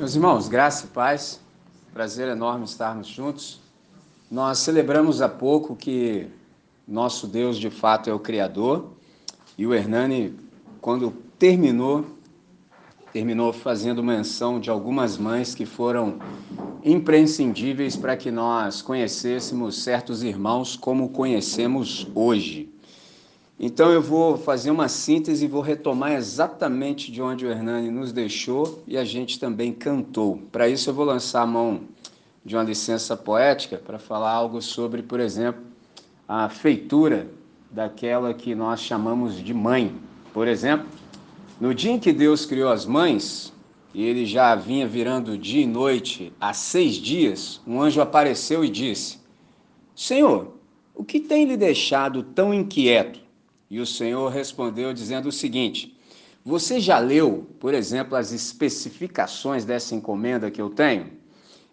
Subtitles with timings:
[0.00, 1.38] Meus irmãos, graça e paz,
[1.92, 3.60] prazer enorme estarmos juntos.
[4.30, 6.26] Nós celebramos há pouco que
[6.88, 8.92] nosso Deus de fato é o Criador
[9.58, 10.34] e o Hernani,
[10.80, 12.06] quando terminou,
[13.12, 16.18] terminou fazendo menção de algumas mães que foram
[16.82, 22.72] imprescindíveis para que nós conhecêssemos certos irmãos como conhecemos hoje.
[23.62, 28.10] Então eu vou fazer uma síntese e vou retomar exatamente de onde o Hernani nos
[28.10, 30.40] deixou e a gente também cantou.
[30.50, 31.82] Para isso eu vou lançar a mão
[32.42, 35.60] de uma licença poética para falar algo sobre, por exemplo,
[36.26, 37.28] a feitura
[37.70, 39.94] daquela que nós chamamos de mãe.
[40.32, 40.86] Por exemplo,
[41.60, 43.52] no dia em que Deus criou as mães,
[43.92, 48.70] e ele já vinha virando dia e noite há seis dias, um anjo apareceu e
[48.70, 49.18] disse:
[49.94, 50.54] Senhor,
[50.94, 53.28] o que tem lhe deixado tão inquieto?
[53.70, 55.96] E o Senhor respondeu dizendo o seguinte:
[56.44, 61.06] Você já leu, por exemplo, as especificações dessa encomenda que eu tenho?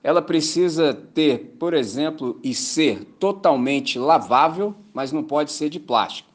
[0.03, 6.30] Ela precisa ter, por exemplo, e ser totalmente lavável, mas não pode ser de plástico.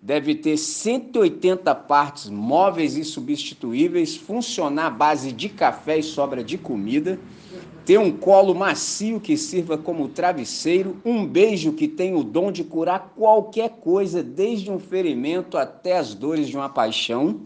[0.00, 6.56] Deve ter 180 partes móveis e substituíveis, funcionar à base de café e sobra de
[6.56, 7.20] comida
[7.84, 12.62] ter um colo macio que sirva como travesseiro, um beijo que tem o dom de
[12.62, 17.40] curar qualquer coisa, desde um ferimento até as dores de uma paixão,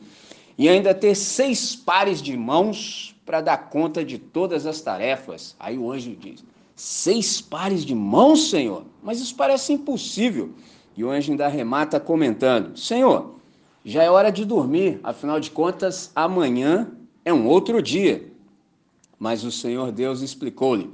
[0.58, 5.56] e ainda ter seis pares de mãos para dar conta de todas as tarefas.
[5.58, 6.44] Aí o anjo diz:
[6.74, 8.84] Seis pares de mãos, Senhor?
[9.02, 10.50] Mas isso parece impossível.
[10.96, 13.36] E o anjo ainda remata comentando: Senhor,
[13.84, 16.90] já é hora de dormir, afinal de contas, amanhã
[17.24, 18.35] é um outro dia.
[19.18, 20.90] Mas o Senhor Deus explicou-lhe: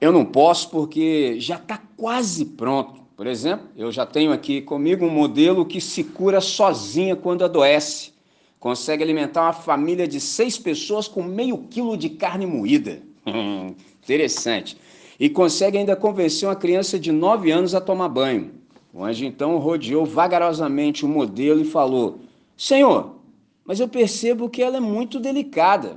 [0.00, 3.02] Eu não posso porque já está quase pronto.
[3.16, 8.12] Por exemplo, eu já tenho aqui comigo um modelo que se cura sozinha quando adoece.
[8.58, 13.00] Consegue alimentar uma família de seis pessoas com meio quilo de carne moída.
[14.02, 14.76] Interessante.
[15.20, 18.52] E consegue ainda convencer uma criança de nove anos a tomar banho.
[18.92, 22.18] O anjo então rodeou vagarosamente o modelo e falou:
[22.56, 23.16] Senhor,
[23.64, 25.96] mas eu percebo que ela é muito delicada.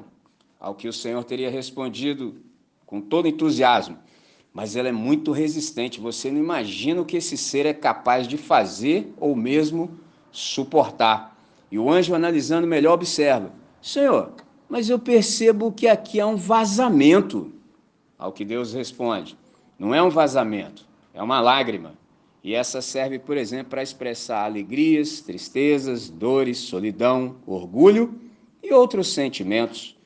[0.59, 2.35] Ao que o Senhor teria respondido
[2.85, 3.97] com todo entusiasmo:
[4.53, 8.37] Mas ela é muito resistente, você não imagina o que esse ser é capaz de
[8.37, 9.91] fazer ou mesmo
[10.31, 11.37] suportar.
[11.71, 13.51] E o anjo, analisando melhor, observa:
[13.81, 14.33] Senhor,
[14.69, 17.51] mas eu percebo que aqui há um vazamento.
[18.17, 19.37] Ao que Deus responde:
[19.77, 21.93] Não é um vazamento, é uma lágrima.
[22.43, 28.15] E essa serve, por exemplo, para expressar alegrias, tristezas, dores, solidão, orgulho
[28.63, 29.96] e outros sentimentos.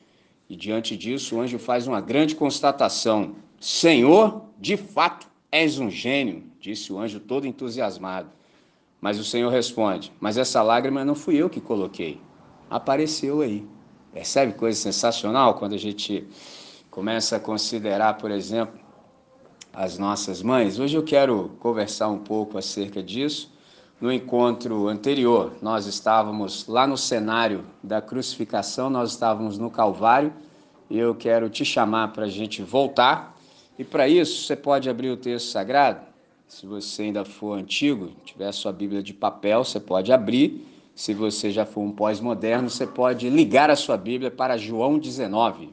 [0.52, 6.44] E diante disso, o anjo faz uma grande constatação: Senhor, de fato, és um gênio,
[6.60, 8.28] disse o anjo todo entusiasmado.
[9.00, 12.20] Mas o Senhor responde: Mas essa lágrima não fui eu que coloquei,
[12.68, 13.66] apareceu aí.
[14.12, 16.28] Percebe coisa sensacional quando a gente
[16.90, 18.78] começa a considerar, por exemplo,
[19.72, 20.78] as nossas mães?
[20.78, 23.50] Hoje eu quero conversar um pouco acerca disso.
[24.02, 30.32] No encontro anterior, nós estávamos lá no cenário da crucificação, nós estávamos no Calvário,
[30.90, 33.38] e eu quero te chamar para a gente voltar.
[33.78, 36.00] E para isso, você pode abrir o texto sagrado.
[36.48, 40.66] Se você ainda for antigo, tiver sua Bíblia de papel, você pode abrir.
[40.96, 45.70] Se você já for um pós-moderno, você pode ligar a sua Bíblia para João 19.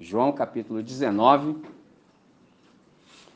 [0.00, 1.54] João capítulo 19,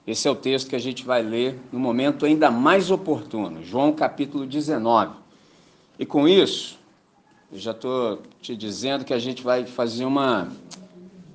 [0.06, 3.92] esse é o texto que a gente vai ler no momento ainda mais oportuno, João
[3.92, 5.15] capítulo 19.
[5.98, 6.78] E com isso,
[7.50, 10.48] eu já estou te dizendo que a gente vai fazer uma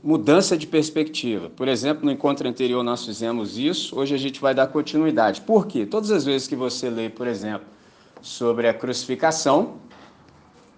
[0.03, 1.49] mudança de perspectiva.
[1.49, 5.41] Por exemplo, no encontro anterior nós fizemos isso, hoje a gente vai dar continuidade.
[5.41, 5.85] Por quê?
[5.85, 7.67] Todas as vezes que você lê, por exemplo,
[8.21, 9.77] sobre a crucificação,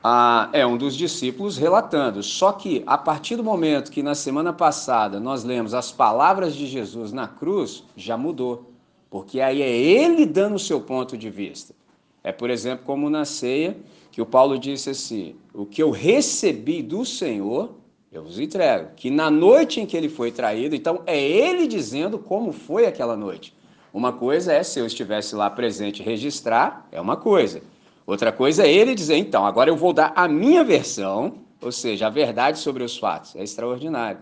[0.04, 2.24] ah, é um dos discípulos relatando.
[2.24, 6.66] Só que a partir do momento que na semana passada nós lemos as palavras de
[6.66, 8.72] Jesus na cruz, já mudou.
[9.10, 11.76] Porque aí é ele dando o seu ponto de vista.
[12.24, 13.78] É, por exemplo, como na ceia,
[14.12, 17.72] que o Paulo disse assim: O que eu recebi do Senhor,
[18.12, 18.90] eu vos entrego.
[18.96, 23.16] Que na noite em que ele foi traído, então é ele dizendo como foi aquela
[23.16, 23.54] noite.
[23.94, 27.62] Uma coisa é se eu estivesse lá presente registrar, é uma coisa.
[28.06, 32.08] Outra coisa é ele dizer, então, agora eu vou dar a minha versão, ou seja,
[32.08, 33.36] a verdade sobre os fatos.
[33.36, 34.20] É extraordinário.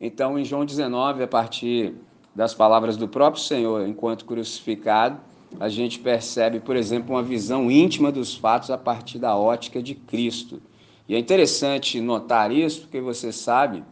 [0.00, 1.94] Então, em João 19, a partir
[2.34, 5.18] das palavras do próprio Senhor, enquanto crucificado,
[5.58, 9.94] a gente percebe, por exemplo, uma visão íntima dos fatos a partir da ótica de
[9.94, 10.60] Cristo.
[11.08, 13.82] E é interessante notar isso, porque você sabe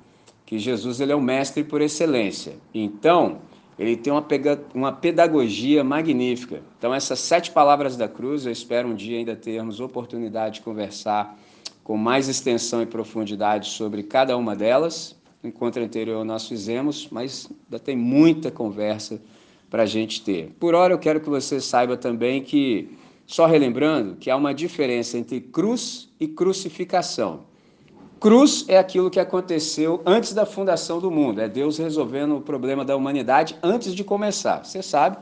[0.44, 2.56] que Jesus ele é o mestre por excelência.
[2.74, 3.38] Então,
[3.78, 4.24] ele tem uma,
[4.74, 6.62] uma pedagogia magnífica.
[6.78, 11.36] Então, essas sete palavras da cruz, eu espero um dia ainda termos oportunidade de conversar
[11.82, 15.16] com mais extensão e profundidade sobre cada uma delas.
[15.42, 19.20] no encontro anterior nós fizemos, mas ainda tem muita conversa
[19.68, 20.54] para a gente ter.
[20.58, 25.18] Por hora, eu quero que você saiba também que, só relembrando, que há uma diferença
[25.18, 27.53] entre cruz e crucificação.
[28.24, 32.82] Cruz é aquilo que aconteceu antes da fundação do mundo, é Deus resolvendo o problema
[32.82, 34.64] da humanidade antes de começar.
[34.64, 35.18] Você sabe,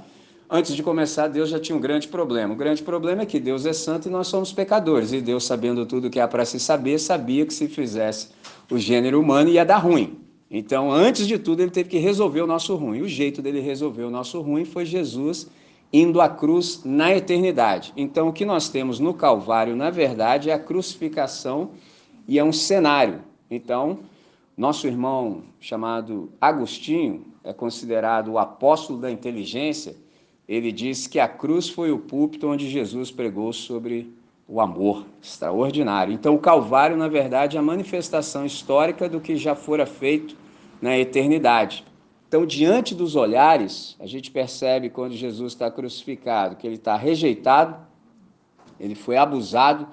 [0.48, 2.54] antes de começar, Deus já tinha um grande problema.
[2.54, 5.12] O grande problema é que Deus é santo e nós somos pecadores.
[5.12, 8.28] E Deus, sabendo tudo que há para se saber, sabia que se fizesse
[8.70, 10.20] o gênero humano ia dar ruim.
[10.48, 13.00] Então, antes de tudo, ele teve que resolver o nosso ruim.
[13.00, 15.48] O jeito dele resolver o nosso ruim foi Jesus
[15.92, 17.92] indo à cruz na eternidade.
[17.96, 21.70] Então, o que nós temos no Calvário, na verdade, é a crucificação
[22.26, 23.20] e é um cenário.
[23.50, 24.00] Então,
[24.56, 29.96] nosso irmão chamado Agostinho é considerado o apóstolo da inteligência.
[30.48, 34.12] Ele diz que a cruz foi o púlpito onde Jesus pregou sobre
[34.46, 36.12] o amor extraordinário.
[36.12, 40.36] Então, o Calvário, na verdade, é a manifestação histórica do que já fora feito
[40.80, 41.84] na eternidade.
[42.28, 47.76] Então, diante dos olhares, a gente percebe quando Jesus está crucificado que ele está rejeitado,
[48.80, 49.86] ele foi abusado,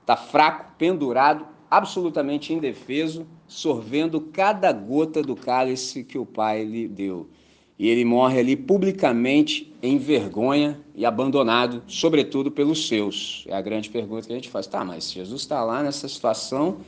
[0.00, 7.28] está fraco, pendurado, absolutamente indefeso, sorvendo cada gota do cálice que o Pai lhe deu
[7.78, 13.44] e ele morre ali publicamente em vergonha e abandonado, sobretudo pelos seus.
[13.46, 14.66] É a grande pergunta que a gente faz.
[14.66, 16.78] Tá, mas Jesus está lá nessa situação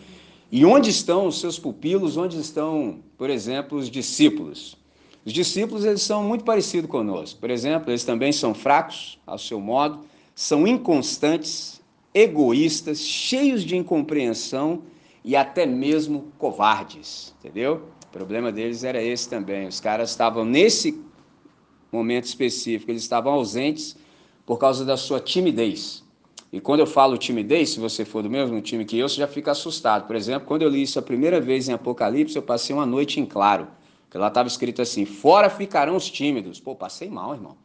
[0.50, 2.16] e onde estão os seus pupilos?
[2.16, 4.76] Onde estão, por exemplo, os discípulos?
[5.26, 7.38] Os discípulos eles são muito parecidos conosco.
[7.38, 10.00] Por exemplo, eles também são fracos ao seu modo,
[10.34, 11.82] são inconstantes,
[12.14, 14.82] egoístas, cheios de incompreensão
[15.24, 17.88] e até mesmo covardes, entendeu?
[18.06, 19.66] O problema deles era esse também.
[19.66, 21.02] Os caras estavam nesse
[21.92, 23.96] momento específico, eles estavam ausentes
[24.46, 26.02] por causa da sua timidez.
[26.50, 29.28] E quando eu falo timidez, se você for do mesmo time que eu, você já
[29.28, 30.06] fica assustado.
[30.06, 33.20] Por exemplo, quando eu li isso a primeira vez em Apocalipse, eu passei uma noite
[33.20, 33.68] em claro.
[34.10, 36.58] Que lá estava escrito assim: Fora ficarão os tímidos.
[36.58, 37.56] Pô, passei mal, irmão.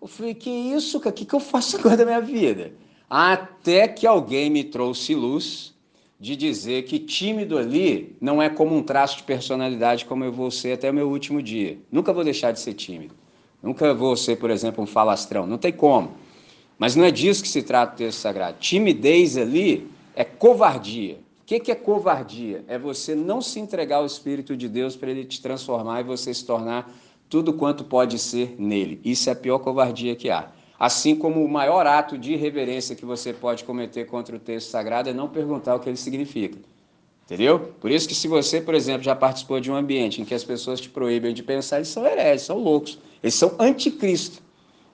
[0.00, 1.10] Eu falei: Que isso, cara?
[1.10, 2.72] O que, que eu faço agora da minha vida?
[3.14, 5.74] Até que alguém me trouxe luz
[6.18, 10.50] de dizer que tímido ali não é como um traço de personalidade como eu vou
[10.50, 11.78] ser até o meu último dia.
[11.90, 13.14] Nunca vou deixar de ser tímido.
[13.62, 15.46] Nunca vou ser, por exemplo, um falastrão.
[15.46, 16.12] Não tem como.
[16.78, 18.56] Mas não é disso que se trata o texto sagrado.
[18.58, 21.18] Timidez ali é covardia.
[21.42, 22.64] O que é covardia?
[22.66, 26.32] É você não se entregar ao Espírito de Deus para ele te transformar e você
[26.32, 26.90] se tornar
[27.28, 29.02] tudo quanto pode ser nele.
[29.04, 30.50] Isso é a pior covardia que há.
[30.82, 35.08] Assim como o maior ato de irreverência que você pode cometer contra o texto sagrado
[35.08, 36.58] é não perguntar o que ele significa.
[37.24, 37.72] Entendeu?
[37.80, 40.42] Por isso que se você, por exemplo, já participou de um ambiente em que as
[40.42, 42.98] pessoas te proíbem de pensar, eles são hereges, são loucos.
[43.22, 44.42] Eles são anticristo.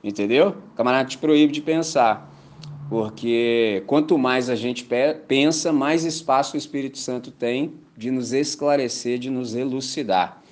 [0.05, 0.57] Entendeu?
[0.73, 2.31] O camarada te proíbe de pensar.
[2.91, 4.87] Porque quanto mais a gente
[5.27, 10.43] pensa, mais espaço o Espírito Santo tem de nos esclarecer, de nos elucidar.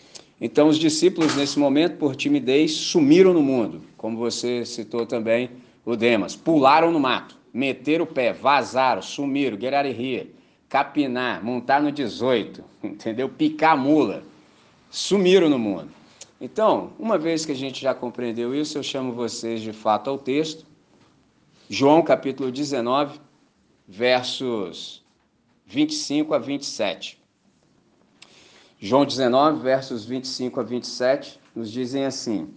[0.40, 5.50] Então, os discípulos, nesse momento, por timidez, sumiram no mundo, como você citou também
[5.84, 6.36] o Demas.
[6.36, 10.30] Pularam no mato, meteram o pé, vazaram, sumiram, guerariria,
[10.68, 13.28] capinar, montar no 18, entendeu?
[13.28, 14.22] Picar mula.
[14.88, 15.88] Sumiram no mundo.
[16.40, 20.16] Então, uma vez que a gente já compreendeu isso, eu chamo vocês de fato ao
[20.16, 20.64] texto.
[21.68, 23.18] João capítulo 19,
[23.88, 25.04] versos
[25.66, 27.18] 25 a 27.
[28.78, 32.48] João 19, versos 25 a 27, nos dizem assim: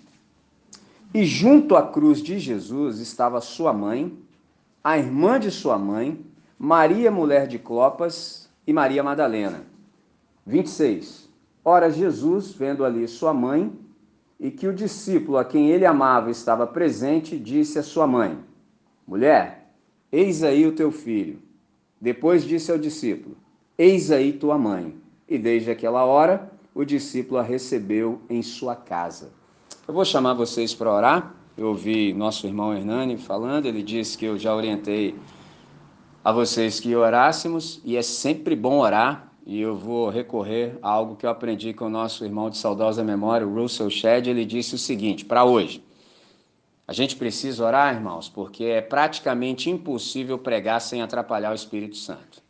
[1.13, 4.15] E junto à cruz de Jesus estava sua mãe,
[4.83, 6.23] a irmã de sua mãe,
[6.57, 9.63] Maria, mulher de Clopas, e Maria Madalena.
[10.45, 11.27] 26.
[11.65, 13.73] Ora, Jesus, vendo ali sua mãe,
[14.39, 18.37] e que o discípulo a quem ele amava estava presente, disse à sua mãe:
[19.07, 19.71] Mulher,
[20.11, 21.39] eis aí o teu filho.
[21.99, 23.35] Depois disse ao discípulo:
[23.77, 24.95] Eis aí tua mãe.
[25.27, 29.38] E desde aquela hora, o discípulo a recebeu em sua casa.
[29.89, 31.33] Eu vou chamar vocês para orar.
[31.57, 35.15] Eu ouvi nosso irmão Hernani falando, ele disse que eu já orientei
[36.23, 41.15] a vocês que orássemos, e é sempre bom orar, e eu vou recorrer a algo
[41.15, 44.75] que eu aprendi com o nosso irmão de saudosa memória, o Russell Shedd, ele disse
[44.75, 45.83] o seguinte, para hoje,
[46.87, 52.43] a gente precisa orar, irmãos, porque é praticamente impossível pregar sem atrapalhar o Espírito Santo.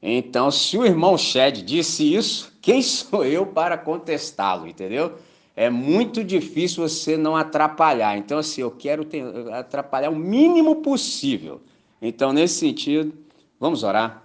[0.00, 5.18] Então, se o irmão Shed disse isso, quem sou eu para contestá-lo, entendeu?
[5.56, 8.18] É muito difícil você não atrapalhar.
[8.18, 9.08] Então, assim, eu quero
[9.54, 11.62] atrapalhar o mínimo possível.
[12.00, 13.14] Então, nesse sentido,
[13.58, 14.22] vamos orar.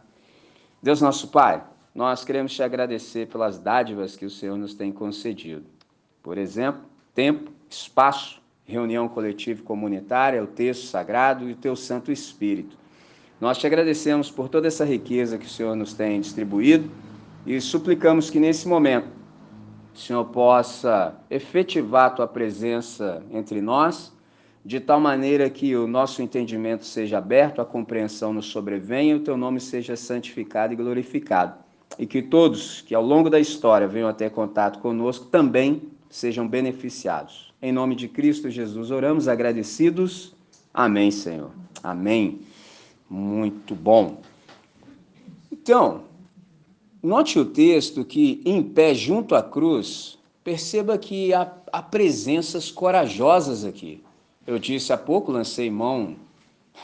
[0.84, 1.64] Deus nosso Pai,
[1.96, 5.64] nós queremos te agradecer pelas dádivas que o Senhor nos tem concedido.
[6.22, 6.82] Por exemplo,
[7.16, 12.78] tempo, espaço, reunião coletiva e comunitária, o texto sagrado e o teu Santo Espírito.
[13.40, 16.92] Nós te agradecemos por toda essa riqueza que o Senhor nos tem distribuído
[17.46, 19.21] e suplicamos que nesse momento
[19.94, 24.12] o Senhor possa efetivar a tua presença entre nós,
[24.64, 29.36] de tal maneira que o nosso entendimento seja aberto, a compreensão nos sobrevenha o teu
[29.36, 31.56] nome seja santificado e glorificado.
[31.98, 36.48] E que todos que ao longo da história venham a ter contato conosco também sejam
[36.48, 37.52] beneficiados.
[37.62, 40.34] Em nome de Cristo Jesus oramos agradecidos.
[40.74, 41.52] Amém, Senhor.
[41.84, 42.42] Amém.
[43.10, 44.22] Muito bom.
[45.52, 46.04] Então,
[47.02, 53.64] note o texto que, em pé junto à cruz, perceba que há, há presenças corajosas
[53.66, 54.04] aqui.
[54.46, 56.16] Eu disse há pouco, lancei mão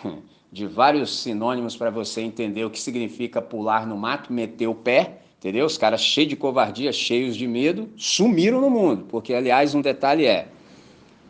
[0.52, 5.20] de vários sinônimos para você entender o que significa pular no mato, meter o pé,
[5.38, 5.66] entendeu?
[5.66, 10.26] Os caras cheios de covardia, cheios de medo, sumiram no mundo, porque, aliás, um detalhe
[10.26, 10.48] é: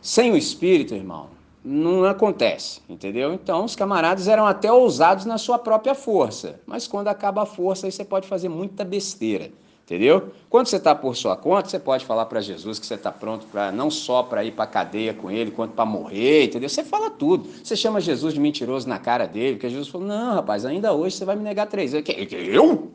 [0.01, 3.33] sem o espírito, irmão, não acontece, entendeu?
[3.33, 7.87] Então, os camaradas eram até ousados na sua própria força, mas quando acaba a força,
[7.87, 9.51] aí você pode fazer muita besteira,
[9.83, 10.31] entendeu?
[10.49, 13.45] Quando você está por sua conta, você pode falar para Jesus que você está pronto
[13.47, 16.69] para não só para ir para cadeia com ele, quanto para morrer, entendeu?
[16.69, 17.49] Você fala tudo.
[17.63, 21.17] Você chama Jesus de mentiroso na cara dele, porque Jesus falou: não, rapaz, ainda hoje
[21.17, 22.07] você vai me negar três vezes.
[22.31, 22.91] Eu?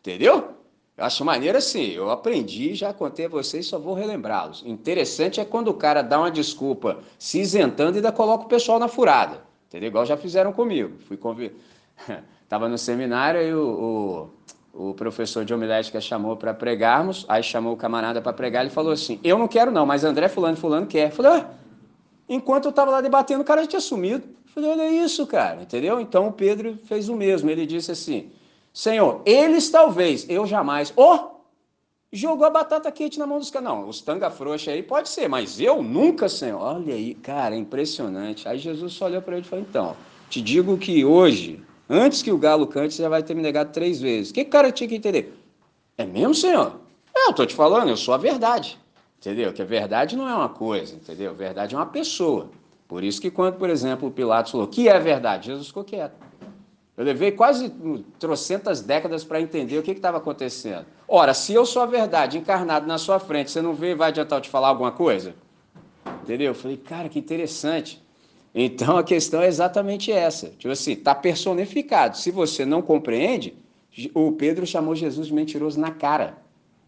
[0.00, 0.63] Entendeu?
[0.96, 4.62] Eu acho maneiro assim, eu aprendi, já contei a vocês, só vou relembrá-los.
[4.64, 8.78] Interessante é quando o cara dá uma desculpa se isentando e ainda coloca o pessoal
[8.78, 9.42] na furada.
[9.66, 9.88] Entendeu?
[9.88, 10.96] Igual já fizeram comigo.
[11.08, 11.58] Fui convidado.
[12.44, 14.30] Estava no seminário e o,
[14.72, 18.70] o, o, professor de homilética chamou para pregarmos, aí chamou o camarada para pregar, ele
[18.70, 21.10] falou assim: Eu não quero, não, mas André Fulano Fulano quer.
[21.10, 21.50] Falei, ah,
[22.28, 24.24] enquanto eu estava lá debatendo, o cara já tinha sumido.
[24.26, 25.98] Eu falei, olha isso, cara, entendeu?
[25.98, 27.50] Então o Pedro fez o mesmo.
[27.50, 28.30] Ele disse assim.
[28.74, 30.92] Senhor, eles talvez, eu jamais.
[30.96, 31.36] Oh,
[32.12, 33.68] jogou a batata quente na mão dos caras.
[33.68, 36.60] Não, os tanga frouxa aí pode ser, mas eu nunca, Senhor.
[36.60, 38.48] Olha aí, cara, é impressionante.
[38.48, 39.96] Aí Jesus só olhou para ele e falou: então,
[40.28, 43.70] te digo que hoje, antes que o galo cante, você já vai ter me negado
[43.70, 44.32] três vezes.
[44.32, 45.32] O que o cara tinha que entender?
[45.96, 46.80] É mesmo, Senhor?
[47.14, 48.76] É, eu tô te falando, eu sou a verdade.
[49.20, 49.52] Entendeu?
[49.52, 51.30] Que a verdade não é uma coisa, entendeu?
[51.30, 52.50] A verdade é uma pessoa.
[52.88, 55.46] Por isso que quando, por exemplo, Pilatos falou, que é verdade?
[55.46, 56.14] Jesus ficou quieto.
[56.96, 57.72] Eu levei quase
[58.20, 60.86] trocentas décadas para entender o que estava acontecendo.
[61.08, 64.38] Ora, se eu sou a verdade encarnado na sua frente, você não vê vai adiantar
[64.38, 65.34] eu te falar alguma coisa?
[66.22, 66.48] Entendeu?
[66.48, 68.00] Eu falei, cara, que interessante.
[68.54, 70.50] Então a questão é exatamente essa.
[70.50, 72.16] Tipo assim, está personificado.
[72.16, 73.56] Se você não compreende,
[74.14, 76.38] o Pedro chamou Jesus de mentiroso na cara.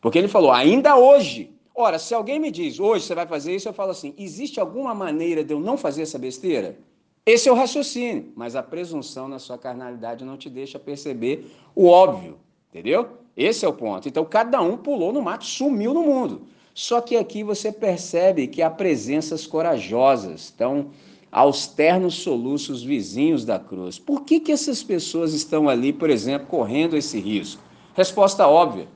[0.01, 1.51] Porque ele falou, ainda hoje.
[1.75, 4.95] Ora, se alguém me diz, hoje você vai fazer isso, eu falo assim: existe alguma
[4.95, 6.79] maneira de eu não fazer essa besteira?
[7.27, 11.89] Esse é o raciocínio, mas a presunção na sua carnalidade não te deixa perceber o
[11.89, 12.39] óbvio,
[12.71, 13.19] entendeu?
[13.37, 14.09] Esse é o ponto.
[14.09, 16.43] Então cada um pulou no mato, sumiu no mundo.
[16.73, 20.91] Só que aqui você percebe que há presenças corajosas, estão
[21.33, 23.99] aos ternos soluços vizinhos da cruz.
[23.99, 27.61] Por que, que essas pessoas estão ali, por exemplo, correndo esse risco?
[27.95, 28.87] Resposta óbvia.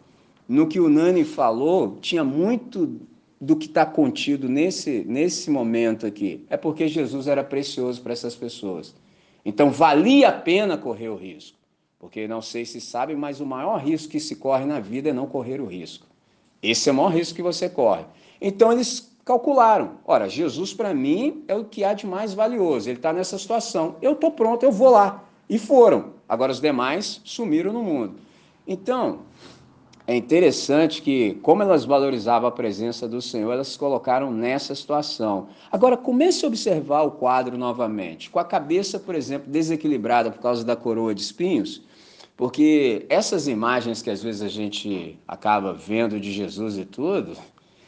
[0.49, 3.01] No que o Nani falou, tinha muito
[3.41, 8.35] do que está contido nesse, nesse momento aqui é porque Jesus era precioso para essas
[8.35, 8.95] pessoas.
[9.45, 11.57] Então valia a pena correr o risco.
[11.99, 15.13] Porque não sei se sabem, mas o maior risco que se corre na vida é
[15.13, 16.07] não correr o risco.
[16.63, 18.05] Esse é o maior risco que você corre.
[18.41, 22.89] Então eles calcularam: ora, Jesus para mim é o que há de mais valioso.
[22.89, 23.97] Ele está nessa situação.
[24.01, 25.25] Eu estou pronto, eu vou lá.
[25.49, 26.15] E foram.
[26.29, 28.15] Agora os demais sumiram no mundo.
[28.67, 29.21] Então,
[30.11, 35.47] é interessante que, como elas valorizavam a presença do Senhor, elas se colocaram nessa situação.
[35.71, 40.65] Agora, comece a observar o quadro novamente, com a cabeça, por exemplo, desequilibrada por causa
[40.65, 41.83] da coroa de espinhos,
[42.37, 47.37] porque essas imagens que às vezes a gente acaba vendo de Jesus e tudo,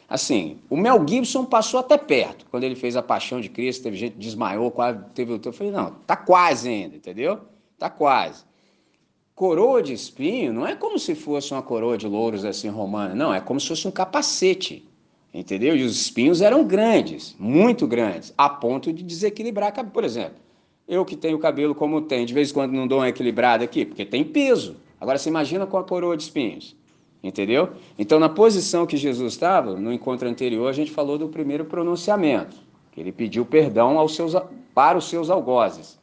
[0.07, 3.97] assim, o Mel Gibson passou até perto, quando ele fez a Paixão de Cristo, teve
[3.97, 7.39] gente que desmaiou, quase teve o Eu falei, não, tá quase ainda, entendeu?
[7.77, 8.45] Tá quase
[9.35, 13.33] coroa de espinho não é como se fosse uma coroa de louros assim romana, não,
[13.33, 14.87] é como se fosse um capacete,
[15.33, 15.75] entendeu?
[15.75, 20.35] E os espinhos eram grandes, muito grandes, a ponto de desequilibrar, por exemplo,
[20.87, 23.85] eu que tenho cabelo como tem, de vez em quando não dou uma equilibrada aqui,
[23.85, 24.75] porque tem peso.
[24.99, 26.75] Agora você imagina com a coroa de espinhos,
[27.23, 27.69] entendeu?
[27.97, 32.55] Então na posição que Jesus estava, no encontro anterior, a gente falou do primeiro pronunciamento,
[32.91, 34.33] que ele pediu perdão aos seus,
[34.73, 35.97] para os seus algozes.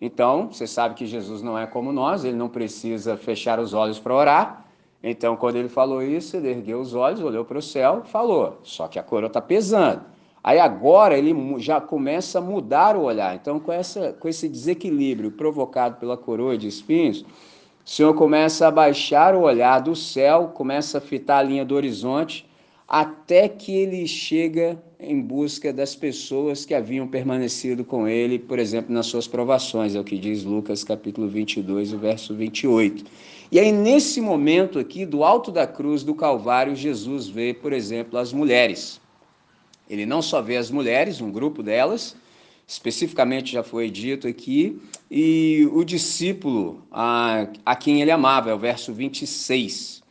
[0.00, 3.98] Então, você sabe que Jesus não é como nós, ele não precisa fechar os olhos
[3.98, 4.64] para orar.
[5.02, 8.58] Então, quando ele falou isso, ele ergueu os olhos, olhou para o céu falou.
[8.62, 10.02] Só que a coroa está pesando.
[10.42, 13.34] Aí agora ele já começa a mudar o olhar.
[13.34, 18.70] Então, com, essa, com esse desequilíbrio provocado pela coroa de espinhos, o Senhor começa a
[18.70, 22.46] baixar o olhar do céu, começa a fitar a linha do horizonte,
[22.86, 28.92] até que ele chega em busca das pessoas que haviam permanecido com ele, por exemplo,
[28.92, 33.04] nas suas provações, é o que diz Lucas capítulo 22, o verso 28.
[33.50, 38.18] E aí, nesse momento aqui, do alto da cruz do Calvário, Jesus vê, por exemplo,
[38.18, 39.00] as mulheres.
[39.88, 42.16] Ele não só vê as mulheres, um grupo delas,
[42.66, 48.58] especificamente já foi dito aqui, e o discípulo a, a quem ele amava, é o
[48.58, 50.03] verso 26.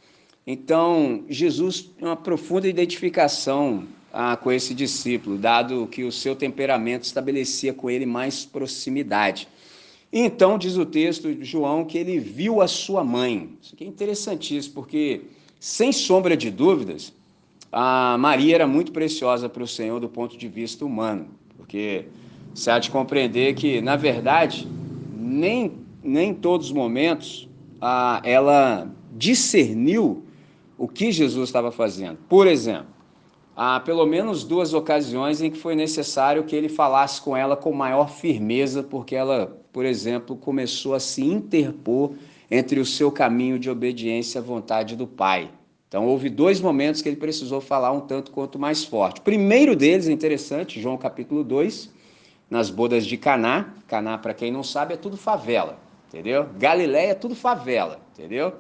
[0.45, 7.03] Então, Jesus tem uma profunda identificação ah, com esse discípulo, dado que o seu temperamento
[7.03, 9.47] estabelecia com ele mais proximidade.
[10.11, 13.57] Então, diz o texto de João que ele viu a sua mãe.
[13.61, 15.21] Isso aqui é interessantíssimo, porque,
[15.59, 17.13] sem sombra de dúvidas,
[17.71, 22.05] a Maria era muito preciosa para o Senhor do ponto de vista humano, porque
[22.53, 24.67] você há de compreender que, na verdade,
[25.17, 25.71] nem,
[26.03, 27.49] nem em todos os momentos
[27.81, 30.23] ah, ela discerniu
[30.77, 32.17] o que Jesus estava fazendo.
[32.27, 32.87] Por exemplo,
[33.55, 37.71] há pelo menos duas ocasiões em que foi necessário que ele falasse com ela com
[37.71, 42.13] maior firmeza, porque ela, por exemplo, começou a se interpor
[42.49, 45.49] entre o seu caminho de obediência à vontade do Pai.
[45.87, 49.19] Então, houve dois momentos que ele precisou falar um tanto quanto mais forte.
[49.19, 51.91] O primeiro deles interessante, João capítulo 2,
[52.49, 53.75] nas bodas de Caná.
[53.87, 55.77] Caná, para quem não sabe, é tudo favela,
[56.07, 56.47] entendeu?
[56.57, 58.53] Galiléia é tudo favela, entendeu?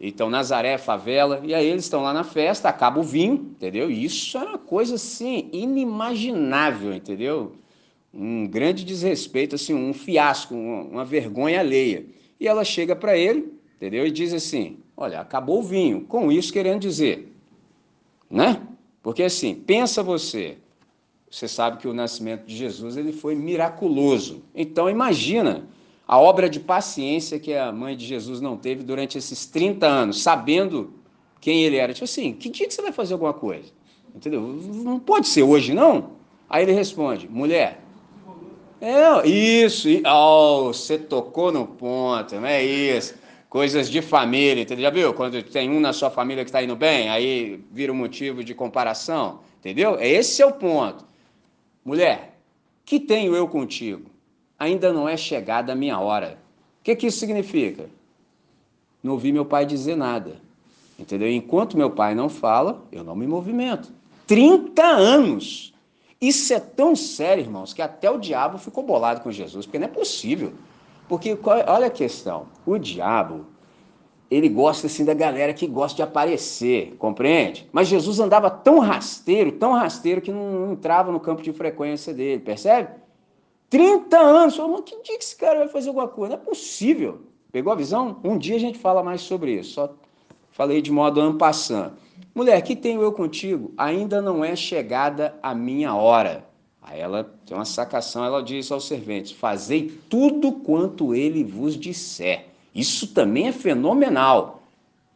[0.00, 3.90] Então, Nazaré é favela, e aí eles estão lá na festa, acaba o vinho, entendeu?
[3.90, 7.52] E isso é uma coisa, assim, inimaginável, entendeu?
[8.12, 12.04] Um grande desrespeito, assim, um fiasco, uma vergonha alheia.
[12.38, 14.06] E ela chega para ele, entendeu?
[14.06, 16.02] E diz assim, olha, acabou o vinho.
[16.02, 17.32] Com isso querendo dizer,
[18.30, 18.60] né?
[19.02, 20.58] Porque assim, pensa você,
[21.30, 24.42] você sabe que o nascimento de Jesus ele foi miraculoso.
[24.54, 25.66] Então imagina
[26.06, 30.22] a obra de paciência que a mãe de Jesus não teve durante esses 30 anos,
[30.22, 30.94] sabendo
[31.40, 31.92] quem ele era.
[31.92, 33.72] Tipo assim, que dia que você vai fazer alguma coisa?
[34.14, 34.40] Entendeu?
[34.40, 36.12] Não pode ser hoje, não.
[36.48, 37.82] Aí ele responde, mulher.
[38.80, 43.14] É, isso, oh, você tocou no ponto, não é isso.
[43.48, 44.84] Coisas de família, entendeu?
[44.84, 45.14] Já viu?
[45.14, 48.54] Quando tem um na sua família que está indo bem, aí vira um motivo de
[48.54, 49.96] comparação, entendeu?
[49.98, 51.04] Esse é o ponto.
[51.84, 52.38] Mulher,
[52.84, 54.15] que tenho eu contigo?
[54.58, 56.38] Ainda não é chegada a minha hora.
[56.80, 57.88] O que, que isso significa?
[59.02, 60.36] Não ouvi meu pai dizer nada.
[60.98, 61.30] Entendeu?
[61.30, 63.92] Enquanto meu pai não fala, eu não me movimento.
[64.26, 65.74] 30 anos!
[66.20, 69.86] Isso é tão sério, irmãos, que até o diabo ficou bolado com Jesus, porque não
[69.86, 70.54] é possível.
[71.08, 73.46] Porque olha a questão, o diabo,
[74.30, 77.68] ele gosta assim da galera que gosta de aparecer, compreende?
[77.70, 82.40] Mas Jesus andava tão rasteiro, tão rasteiro que não entrava no campo de frequência dele,
[82.40, 82.88] percebe?
[83.70, 84.56] 30 anos.
[84.56, 86.36] Falou, que dia que esse cara vai fazer alguma coisa?
[86.36, 87.20] Não é possível.
[87.52, 88.18] Pegou a visão?
[88.22, 89.74] Um dia a gente fala mais sobre isso.
[89.74, 89.94] Só
[90.50, 91.94] falei de modo ampassando.
[92.34, 93.72] Mulher, que tenho eu contigo?
[93.78, 96.46] Ainda não é chegada a minha hora.
[96.82, 102.46] Aí ela tem uma sacação, ela diz aos serventes: Fazei tudo quanto ele vos disser.
[102.74, 104.62] Isso também é fenomenal.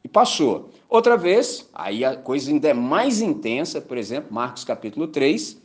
[0.03, 0.71] E passou.
[0.89, 5.60] Outra vez, aí a coisa ainda é mais intensa, por exemplo, Marcos capítulo 3,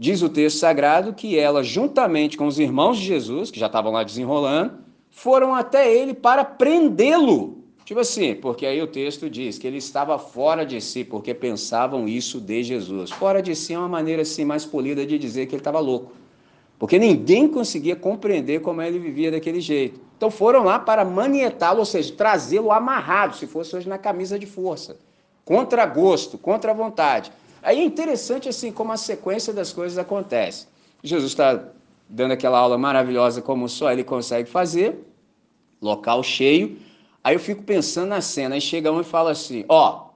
[0.00, 3.92] diz o texto sagrado que ela, juntamente com os irmãos de Jesus, que já estavam
[3.92, 4.78] lá desenrolando,
[5.10, 7.58] foram até ele para prendê-lo.
[7.84, 12.08] Tipo assim, porque aí o texto diz que ele estava fora de si, porque pensavam
[12.08, 13.10] isso de Jesus.
[13.10, 16.12] Fora de si é uma maneira assim mais polida de dizer que ele estava louco.
[16.78, 20.00] Porque ninguém conseguia compreender como ele vivia daquele jeito.
[20.16, 24.46] Então foram lá para manietá-lo, ou seja, trazê-lo amarrado, se fosse hoje na camisa de
[24.46, 24.96] força.
[25.44, 27.30] Contra gosto, contra vontade.
[27.62, 30.66] Aí é interessante assim como a sequência das coisas acontece.
[31.02, 31.62] Jesus está
[32.08, 35.06] dando aquela aula maravilhosa como só ele consegue fazer,
[35.80, 36.78] local cheio.
[37.22, 40.08] Aí eu fico pensando na cena, aí chega um e fala assim: ó,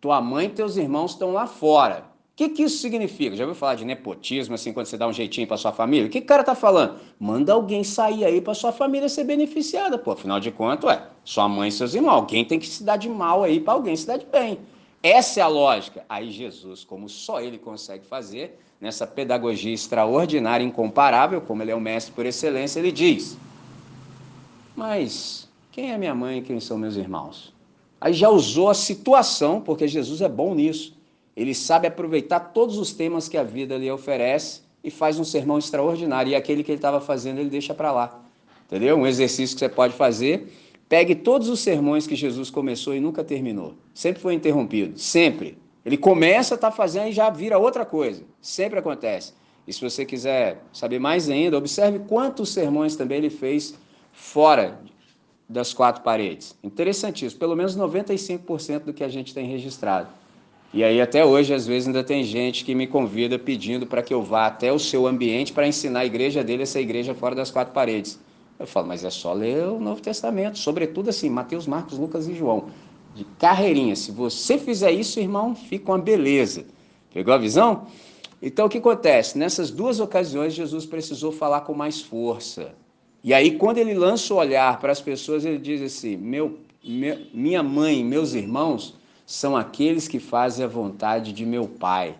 [0.00, 2.12] tua mãe e teus irmãos estão lá fora.
[2.32, 3.36] O que, que isso significa?
[3.36, 6.06] Já ouviu falar de nepotismo, assim, quando você dá um jeitinho para sua família?
[6.06, 6.98] O que, que o cara tá falando?
[7.20, 10.12] Manda alguém sair aí para sua família ser beneficiada, pô.
[10.12, 12.14] Afinal de contas, ué, sua mãe e seus irmãos.
[12.14, 14.58] Alguém tem que se dar de mal aí para alguém se dar de bem.
[15.02, 16.04] Essa é a lógica.
[16.08, 21.80] Aí Jesus, como só ele consegue fazer, nessa pedagogia extraordinária, incomparável, como ele é o
[21.80, 23.36] mestre por excelência, ele diz:
[24.76, 27.52] Mas quem é minha mãe e quem são meus irmãos?
[28.00, 30.96] Aí já usou a situação, porque Jesus é bom nisso.
[31.36, 35.58] Ele sabe aproveitar todos os temas que a vida lhe oferece e faz um sermão
[35.58, 36.30] extraordinário.
[36.30, 38.20] E aquele que ele estava fazendo, ele deixa para lá.
[38.66, 38.96] Entendeu?
[38.96, 40.52] Um exercício que você pode fazer
[40.92, 43.72] Pegue todos os sermões que Jesus começou e nunca terminou.
[43.94, 45.56] Sempre foi interrompido, sempre.
[45.86, 48.22] Ele começa a estar tá fazendo e já vira outra coisa.
[48.42, 49.32] Sempre acontece.
[49.66, 53.74] E se você quiser saber mais ainda, observe quantos sermões também ele fez
[54.12, 54.78] fora
[55.48, 56.54] das quatro paredes.
[56.62, 60.08] Interessantíssimo, pelo menos 95% do que a gente tem registrado.
[60.74, 64.12] E aí até hoje, às vezes, ainda tem gente que me convida pedindo para que
[64.12, 67.50] eu vá até o seu ambiente para ensinar a igreja dele, essa igreja fora das
[67.50, 68.20] quatro paredes.
[68.62, 72.34] Eu falo, mas é só ler o Novo Testamento, sobretudo assim, Mateus, Marcos, Lucas e
[72.34, 72.66] João.
[73.12, 73.96] De carreirinha.
[73.96, 76.64] Se você fizer isso, irmão, fica uma beleza.
[77.12, 77.88] Pegou a visão?
[78.40, 79.36] Então o que acontece?
[79.36, 82.72] Nessas duas ocasiões, Jesus precisou falar com mais força.
[83.24, 86.60] E aí, quando ele lança o olhar para as pessoas, ele diz assim: meu,
[87.34, 88.94] minha mãe, meus irmãos
[89.26, 92.14] são aqueles que fazem a vontade de meu Pai.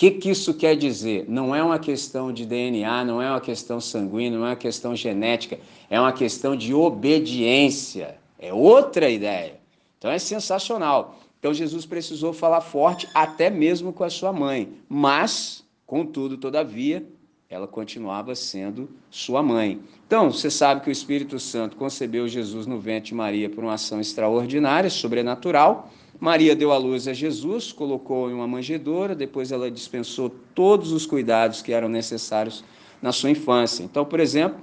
[0.00, 1.26] Que, que isso quer dizer?
[1.28, 4.96] Não é uma questão de DNA, não é uma questão sanguínea, não é uma questão
[4.96, 5.58] genética,
[5.90, 8.16] é uma questão de obediência.
[8.38, 9.60] É outra ideia.
[9.98, 11.20] Então é sensacional.
[11.38, 17.06] Então Jesus precisou falar forte até mesmo com a sua mãe, mas, contudo, todavia,
[17.50, 19.82] ela continuava sendo sua mãe.
[20.06, 23.74] Então, você sabe que o Espírito Santo concebeu Jesus no ventre de Maria por uma
[23.74, 25.90] ação extraordinária, sobrenatural.
[26.20, 31.06] Maria deu à luz a Jesus, colocou em uma manjedoura, depois ela dispensou todos os
[31.06, 32.62] cuidados que eram necessários
[33.00, 33.82] na sua infância.
[33.82, 34.60] Então, por exemplo,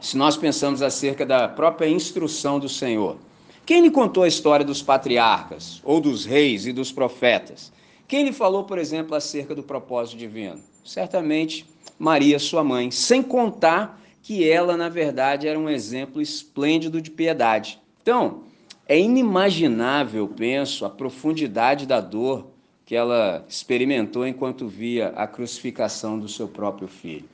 [0.00, 3.16] se nós pensamos acerca da própria instrução do Senhor,
[3.64, 7.72] quem lhe contou a história dos patriarcas, ou dos reis e dos profetas?
[8.08, 10.60] Quem lhe falou, por exemplo, acerca do propósito divino?
[10.84, 11.64] Certamente
[11.98, 17.80] Maria, sua mãe, sem contar que ela, na verdade, era um exemplo esplêndido de piedade.
[18.02, 18.45] Então,
[18.88, 22.46] é inimaginável, penso, a profundidade da dor
[22.84, 27.24] que ela experimentou enquanto via a crucificação do seu próprio filho.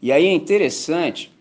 [0.00, 1.32] E aí é interessante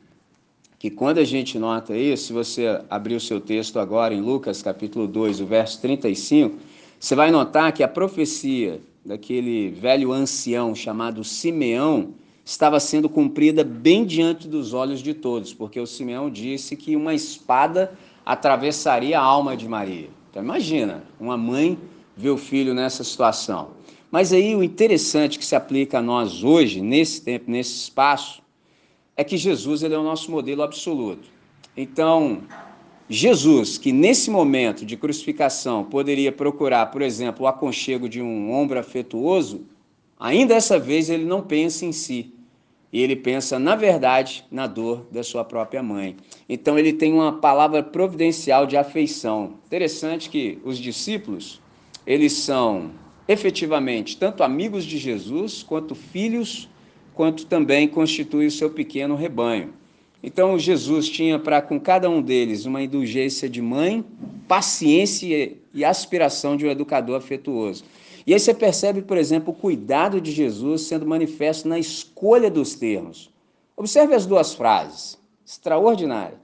[0.80, 4.64] que quando a gente nota isso, se você abrir o seu texto agora em Lucas
[4.64, 6.58] capítulo 2, o verso 35,
[7.00, 14.04] você vai notar que a profecia daquele velho ancião chamado Simeão estava sendo cumprida bem
[14.04, 17.96] diante dos olhos de todos, porque o Simeão disse que uma espada
[18.30, 20.08] atravessaria a alma de Maria.
[20.30, 21.80] Então imagina, uma mãe
[22.16, 23.72] ver o filho nessa situação.
[24.12, 28.44] Mas aí o interessante que se aplica a nós hoje, nesse tempo, nesse espaço,
[29.18, 31.28] é que Jesus ele é o nosso modelo absoluto.
[31.76, 32.44] Então,
[33.10, 38.78] Jesus, que nesse momento de crucificação poderia procurar, por exemplo, o aconchego de um ombro
[38.78, 39.66] afetuoso,
[40.20, 42.32] ainda dessa vez ele não pensa em si,
[42.92, 46.16] e ele pensa, na verdade, na dor da sua própria mãe.
[46.48, 49.56] Então ele tem uma palavra providencial de afeição.
[49.68, 51.62] Interessante que os discípulos,
[52.06, 52.92] eles são
[53.28, 56.68] efetivamente tanto amigos de Jesus, quanto filhos,
[57.14, 59.74] quanto também constituem o seu pequeno rebanho.
[60.22, 64.04] Então Jesus tinha para com cada um deles uma indulgência de mãe,
[64.48, 67.84] paciência e aspiração de um educador afetuoso.
[68.30, 72.76] E aí você percebe, por exemplo, o cuidado de Jesus sendo manifesto na escolha dos
[72.76, 73.34] termos.
[73.76, 75.20] Observe as duas frases.
[75.44, 76.40] Extraordinária.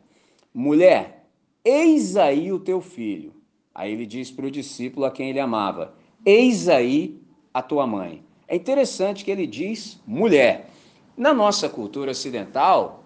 [0.51, 1.27] Mulher,
[1.63, 3.35] eis aí o teu filho.
[3.71, 5.93] Aí ele diz para o discípulo a quem ele amava:
[6.25, 7.21] Eis aí
[7.53, 8.23] a tua mãe.
[8.47, 10.71] É interessante que ele diz mulher.
[11.15, 13.03] Na nossa cultura ocidental,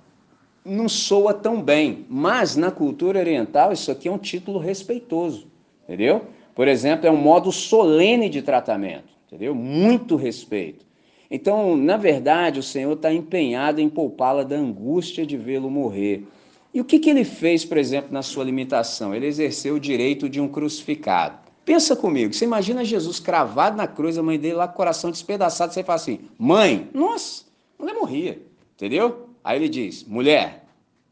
[0.63, 5.51] não soa tão bem, mas na cultura oriental isso aqui é um título respeitoso,
[5.83, 6.27] entendeu?
[6.59, 9.55] Por exemplo, é um modo solene de tratamento, entendeu?
[9.55, 10.85] Muito respeito.
[11.31, 16.25] Então, na verdade, o Senhor está empenhado em poupá-la da angústia de vê-lo morrer.
[16.73, 19.15] E o que, que ele fez, por exemplo, na sua limitação?
[19.15, 21.39] Ele exerceu o direito de um crucificado.
[21.63, 25.09] Pensa comigo, você imagina Jesus cravado na cruz, a mãe dele lá com o coração
[25.11, 27.45] despedaçado, você fala assim, mãe, nossa,
[27.79, 28.41] a mulher morria,
[28.75, 29.29] entendeu?
[29.45, 30.65] Aí ele diz, mulher,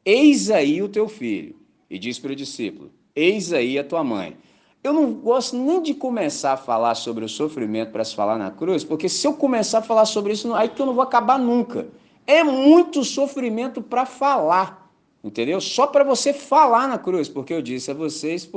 [0.03, 1.55] eis aí o teu filho.
[1.89, 4.36] E diz para o discípulo, eis aí a tua mãe.
[4.84, 8.52] Eu não gosto nem de começar a falar sobre o sofrimento para se falar na
[8.52, 11.38] cruz, porque se eu começar a falar sobre isso, aí que eu não vou acabar
[11.38, 11.88] nunca.
[12.26, 14.90] É muito sofrimento para falar,
[15.24, 15.60] entendeu?
[15.60, 18.50] Só para você falar na cruz, porque eu disse a vocês,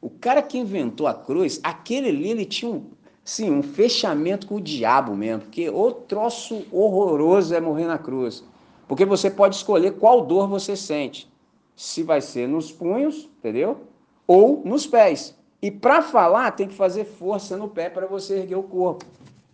[0.00, 2.86] o cara que inventou a cruz, aquele ali, ele tinha um,
[3.24, 8.44] sim, um fechamento com o diabo mesmo, porque o troço horroroso é morrer na cruz.
[8.86, 11.30] Porque você pode escolher qual dor você sente.
[11.76, 13.82] Se vai ser nos punhos, entendeu?
[14.26, 15.36] Ou nos pés.
[15.60, 19.04] E para falar, tem que fazer força no pé para você erguer o corpo.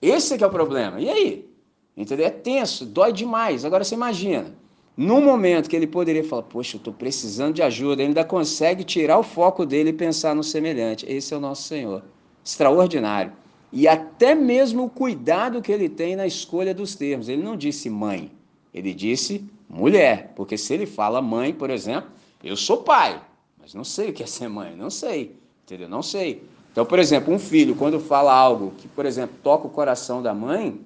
[0.01, 1.01] Esse é que é o problema.
[1.01, 1.49] E aí?
[1.97, 2.27] Entendeu?
[2.27, 3.65] É tenso, dói demais.
[3.65, 4.55] Agora você imagina,
[4.97, 8.85] no momento que ele poderia falar, poxa, eu estou precisando de ajuda, ele ainda consegue
[8.85, 11.07] tirar o foco dele e pensar no semelhante.
[11.09, 12.03] Esse é o nosso Senhor.
[12.45, 13.33] Extraordinário.
[13.73, 17.29] E até mesmo o cuidado que ele tem na escolha dos termos.
[17.29, 18.31] Ele não disse mãe,
[18.73, 20.33] ele disse mulher.
[20.37, 22.11] Porque se ele fala mãe, por exemplo,
[22.43, 23.21] eu sou pai,
[23.59, 25.37] mas não sei o que é ser mãe, não sei.
[25.65, 25.89] Entendeu?
[25.89, 26.43] Não sei.
[26.71, 30.35] Então, por exemplo, um filho, quando fala algo que, por exemplo, toca o coração da
[30.35, 30.79] mãe,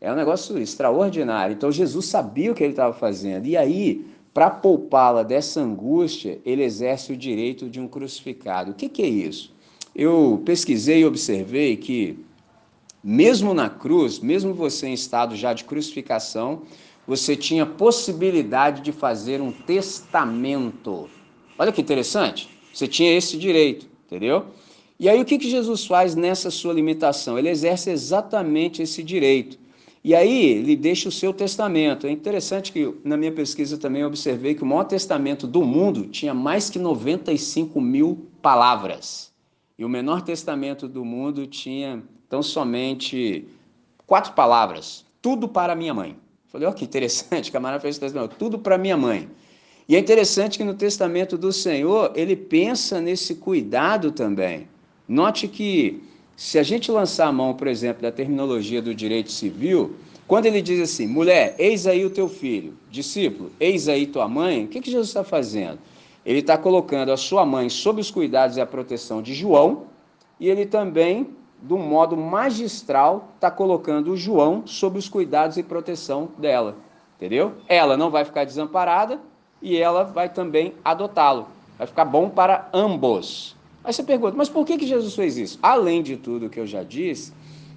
[0.00, 1.54] é um negócio extraordinário.
[1.54, 3.46] Então, Jesus sabia o que ele estava fazendo.
[3.46, 8.72] E aí, para poupá-la dessa angústia, ele exerce o direito de um crucificado.
[8.72, 9.52] O que, que é isso?
[9.94, 12.18] Eu pesquisei e observei que,
[13.02, 16.62] mesmo na cruz, mesmo você em estado já de crucificação,
[17.06, 21.08] você tinha possibilidade de fazer um testamento.
[21.58, 22.50] Olha que interessante.
[22.72, 24.46] Você tinha esse direito, entendeu?
[24.98, 27.38] E aí o que, que Jesus faz nessa sua limitação?
[27.38, 29.58] Ele exerce exatamente esse direito.
[30.02, 32.06] E aí ele deixa o seu testamento.
[32.06, 36.32] É interessante que na minha pesquisa também observei que o maior testamento do mundo tinha
[36.32, 39.32] mais que 95 mil palavras.
[39.78, 43.46] E o menor testamento do mundo tinha tão somente
[44.06, 45.04] quatro palavras.
[45.22, 46.16] Tudo para minha mãe.
[46.48, 49.28] Falei, ó, que interessante, camarada fez o testamento, tudo para minha mãe.
[49.88, 54.68] E é interessante que no testamento do Senhor, ele pensa nesse cuidado também.
[55.08, 56.02] Note que
[56.36, 59.96] se a gente lançar a mão, por exemplo, da terminologia do direito civil,
[60.26, 64.66] quando ele diz assim, mulher, eis aí o teu filho, discípulo, eis aí tua mãe,
[64.66, 65.78] o que, que Jesus está fazendo?
[66.26, 69.84] Ele está colocando a sua mãe sob os cuidados e a proteção de João,
[70.38, 71.28] e ele também
[71.62, 76.76] do modo magistral, está colocando o João sob os cuidados e proteção dela.
[77.16, 77.54] Entendeu?
[77.66, 79.18] Ela não vai ficar desamparada
[79.60, 81.48] e ela vai também adotá-lo.
[81.76, 83.56] Vai ficar bom para ambos.
[83.84, 85.58] Aí você pergunta, mas por que, que Jesus fez isso?
[85.62, 87.32] Além de tudo que eu já disse,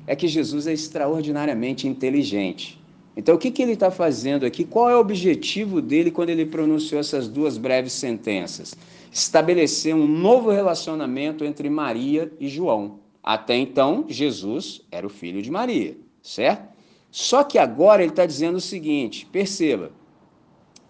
[0.07, 2.81] é que Jesus é extraordinariamente inteligente.
[3.15, 4.63] Então, o que, que ele está fazendo aqui?
[4.63, 8.73] Qual é o objetivo dele quando ele pronunciou essas duas breves sentenças?
[9.11, 12.99] Estabelecer um novo relacionamento entre Maria e João.
[13.21, 16.71] Até então, Jesus era o filho de Maria, certo?
[17.11, 19.91] Só que agora ele está dizendo o seguinte: perceba,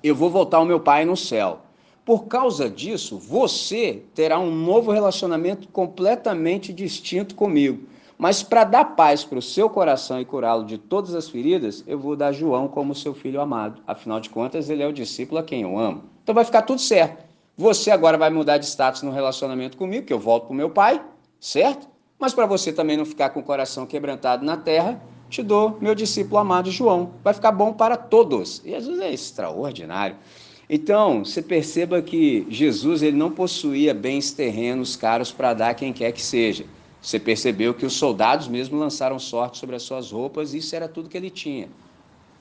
[0.03, 1.59] eu vou voltar ao meu pai no céu.
[2.03, 7.87] Por causa disso, você terá um novo relacionamento completamente distinto comigo.
[8.17, 11.97] Mas para dar paz para o seu coração e curá-lo de todas as feridas, eu
[11.97, 13.81] vou dar João como seu filho amado.
[13.87, 16.03] Afinal de contas, ele é o discípulo a quem eu amo.
[16.23, 17.23] Então vai ficar tudo certo.
[17.57, 20.69] Você agora vai mudar de status no relacionamento comigo, que eu volto para o meu
[20.69, 21.03] pai,
[21.39, 21.87] certo?
[22.19, 25.95] Mas para você também não ficar com o coração quebrantado na terra, te dou meu
[25.95, 27.11] discípulo amado João.
[27.23, 28.61] Vai ficar bom para todos.
[28.63, 30.17] Jesus é extraordinário.
[30.69, 35.93] Então, você perceba que Jesus ele não possuía bens terrenos caros para dar a quem
[35.93, 36.65] quer que seja.
[37.01, 40.87] Você percebeu que os soldados mesmo lançaram sorte sobre as suas roupas, e isso era
[40.87, 41.67] tudo que ele tinha.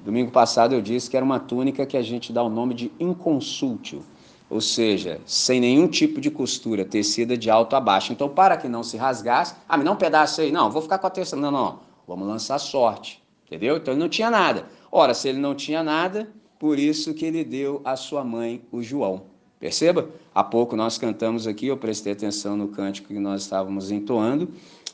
[0.04, 2.92] Domingo passado eu disse que era uma túnica que a gente dá o nome de
[3.00, 4.02] inconsútil
[4.48, 8.12] ou seja, sem nenhum tipo de costura, tecida de alto a baixo.
[8.12, 10.98] Então, para que não se rasgasse, ah, me dá um pedaço aí, não, vou ficar
[10.98, 11.78] com a terça, não, não,
[12.10, 13.76] vamos lançar sorte, entendeu?
[13.76, 14.66] Então ele não tinha nada.
[14.90, 18.82] Ora, se ele não tinha nada, por isso que ele deu à sua mãe o
[18.82, 19.22] João.
[19.60, 20.08] Perceba?
[20.34, 24.48] Há pouco nós cantamos aqui, eu prestei atenção no cântico que nós estávamos entoando,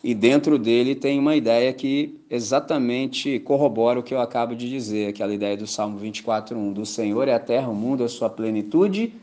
[0.04, 5.08] e dentro dele tem uma ideia que exatamente corrobora o que eu acabo de dizer,
[5.08, 9.14] aquela ideia do Salmo 24:1, do Senhor é a terra, o mundo, a sua plenitude,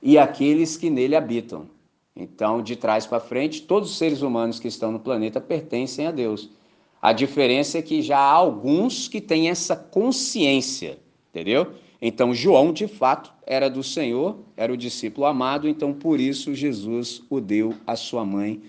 [0.00, 1.66] e aqueles que nele habitam.
[2.16, 6.10] Então, de trás para frente, todos os seres humanos que estão no planeta pertencem a
[6.10, 6.48] Deus.
[7.02, 11.72] A diferença é que já há alguns que têm essa consciência, entendeu?
[12.00, 17.22] Então, João, de fato, era do Senhor, era o discípulo amado, então por isso Jesus
[17.28, 18.62] o deu à sua mãe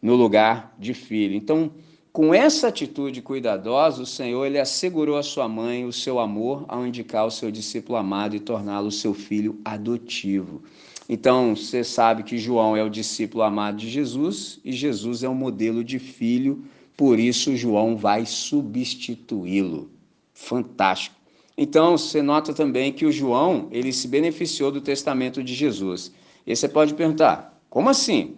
[0.00, 1.34] no lugar de filho.
[1.34, 1.70] Então,
[2.12, 6.86] com essa atitude cuidadosa, o Senhor ele assegurou à sua mãe o seu amor ao
[6.86, 10.62] indicar o seu discípulo amado e torná-lo seu filho adotivo.
[11.08, 15.34] Então, você sabe que João é o discípulo amado de Jesus e Jesus é o
[15.34, 16.64] modelo de filho,
[17.00, 19.90] por isso João vai substituí-lo.
[20.34, 21.16] Fantástico.
[21.56, 26.12] Então, você nota também que o João, ele se beneficiou do testamento de Jesus.
[26.46, 28.36] E você pode perguntar, como assim?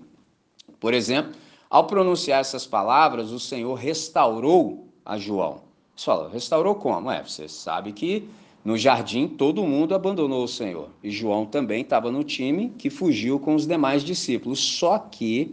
[0.78, 1.32] Por exemplo,
[1.68, 5.62] ao pronunciar essas palavras, o Senhor restaurou a João.
[5.96, 7.10] Você fala, restaurou como?
[7.10, 8.28] É, você sabe que
[8.64, 10.88] no jardim todo mundo abandonou o Senhor.
[11.02, 14.60] E João também estava no time que fugiu com os demais discípulos.
[14.60, 15.52] Só que,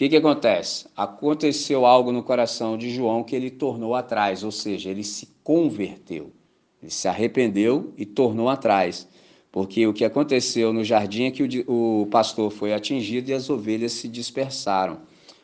[0.00, 0.86] que, que acontece?
[0.96, 6.32] Aconteceu algo no coração de João que ele tornou atrás, ou seja, ele se converteu.
[6.80, 9.06] Ele se arrependeu e tornou atrás.
[9.52, 13.50] Porque o que aconteceu no jardim é que o, o pastor foi atingido e as
[13.50, 15.00] ovelhas se dispersaram.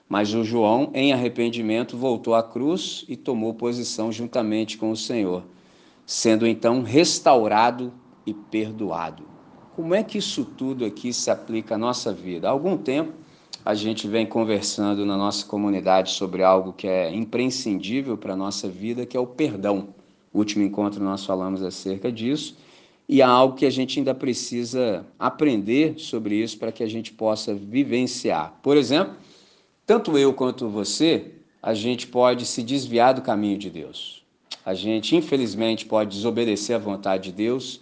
[0.08, 5.44] Mas o João, em arrependimento, voltou à cruz e tomou posição juntamente com o Senhor,
[6.06, 7.92] sendo então restaurado
[8.24, 9.24] e perdoado.
[9.74, 12.48] Como é que isso tudo aqui se aplica à nossa vida?
[12.48, 13.25] Há algum tempo
[13.66, 18.68] a gente vem conversando na nossa comunidade sobre algo que é imprescindível para a nossa
[18.68, 19.88] vida, que é o perdão.
[20.32, 22.56] No último encontro nós falamos acerca disso
[23.08, 27.12] e há algo que a gente ainda precisa aprender sobre isso para que a gente
[27.12, 28.56] possa vivenciar.
[28.62, 29.16] Por exemplo,
[29.84, 34.22] tanto eu quanto você, a gente pode se desviar do caminho de Deus.
[34.64, 37.80] A gente, infelizmente, pode desobedecer à vontade de Deus.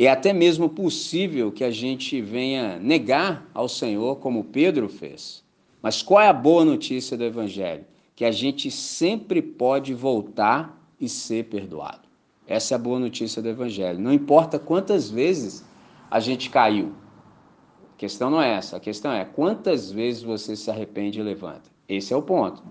[0.00, 5.42] É até mesmo possível que a gente venha negar ao Senhor, como Pedro fez.
[5.82, 7.84] Mas qual é a boa notícia do Evangelho?
[8.14, 12.08] Que a gente sempre pode voltar e ser perdoado.
[12.46, 13.98] Essa é a boa notícia do Evangelho.
[13.98, 15.64] Não importa quantas vezes
[16.08, 16.92] a gente caiu.
[17.94, 18.76] A questão não é essa.
[18.76, 21.70] A questão é quantas vezes você se arrepende e levanta.
[21.88, 22.62] Esse é o ponto.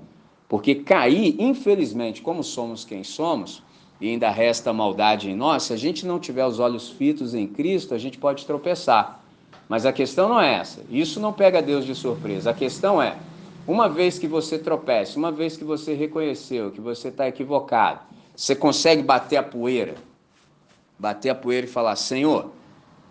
[0.47, 3.61] Porque cair, infelizmente, como somos quem somos,
[3.99, 7.47] e ainda resta maldade em nós, se a gente não tiver os olhos fitos em
[7.47, 9.23] Cristo, a gente pode tropeçar.
[9.67, 10.81] Mas a questão não é essa.
[10.89, 12.51] Isso não pega Deus de surpresa.
[12.51, 13.17] A questão é,
[13.67, 17.99] uma vez que você tropece, uma vez que você reconheceu que você está equivocado,
[18.35, 19.95] você consegue bater a poeira,
[20.97, 22.51] bater a poeira e falar: Senhor,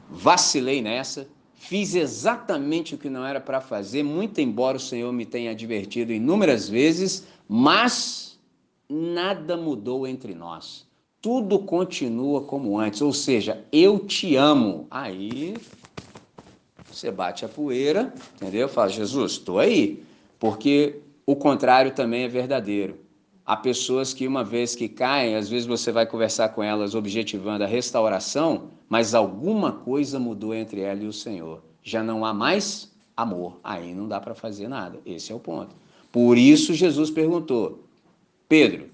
[0.09, 5.27] vacilei nessa, fiz exatamente o que não era para fazer, muito embora o Senhor me
[5.27, 8.36] tenha advertido inúmeras vezes, mas
[8.89, 10.87] nada mudou entre nós.
[11.21, 14.87] Tudo continua como antes, ou seja, eu te amo.
[14.91, 15.57] Aí
[16.89, 18.69] você bate a poeira, entendeu?
[18.69, 20.03] Fala, Jesus, estou aí.
[20.39, 22.99] Porque o contrário também é verdadeiro.
[23.45, 27.65] Há pessoas que, uma vez que caem, às vezes você vai conversar com elas objetivando
[27.65, 31.63] a restauração, mas alguma coisa mudou entre ela e o Senhor.
[31.83, 33.59] Já não há mais amor.
[33.63, 34.99] Aí não dá para fazer nada.
[35.07, 35.75] Esse é o ponto.
[36.11, 37.86] Por isso Jesus perguntou:
[38.49, 38.89] Pedro,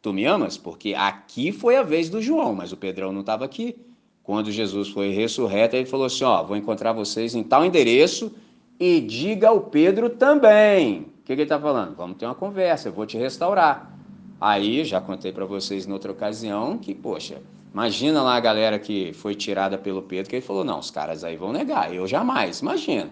[0.00, 0.56] tu me amas?
[0.56, 3.76] Porque aqui foi a vez do João, mas o Pedrão não estava aqui.
[4.22, 8.32] Quando Jesus foi ressurreto, ele falou assim: Ó, vou encontrar vocês em tal endereço
[8.80, 11.00] e diga ao Pedro também.
[11.00, 11.94] O que, que ele está falando?
[11.94, 13.94] Vamos ter uma conversa, eu vou te restaurar.
[14.40, 17.40] Aí, já contei para vocês em outra ocasião que, poxa,
[17.72, 21.22] imagina lá a galera que foi tirada pelo Pedro, que ele falou: não, os caras
[21.22, 22.60] aí vão negar, eu jamais.
[22.60, 23.10] Imagina.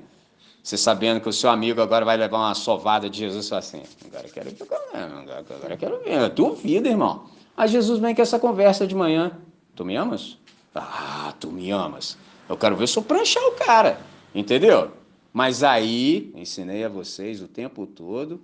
[0.63, 4.29] Você sabendo que o seu amigo agora vai levar uma sovada de Jesus, assim, agora
[4.29, 7.25] eu quero ver, agora eu quero ver, duvido, irmão.
[7.57, 9.33] Aí Jesus vem com essa conversa de manhã,
[9.75, 10.39] tu me amas?
[10.73, 12.17] Ah, tu me amas.
[12.49, 14.01] Eu quero ver se eu pranchar o cara,
[14.33, 14.93] entendeu?
[15.33, 18.41] Mas aí, ensinei a vocês o tempo todo,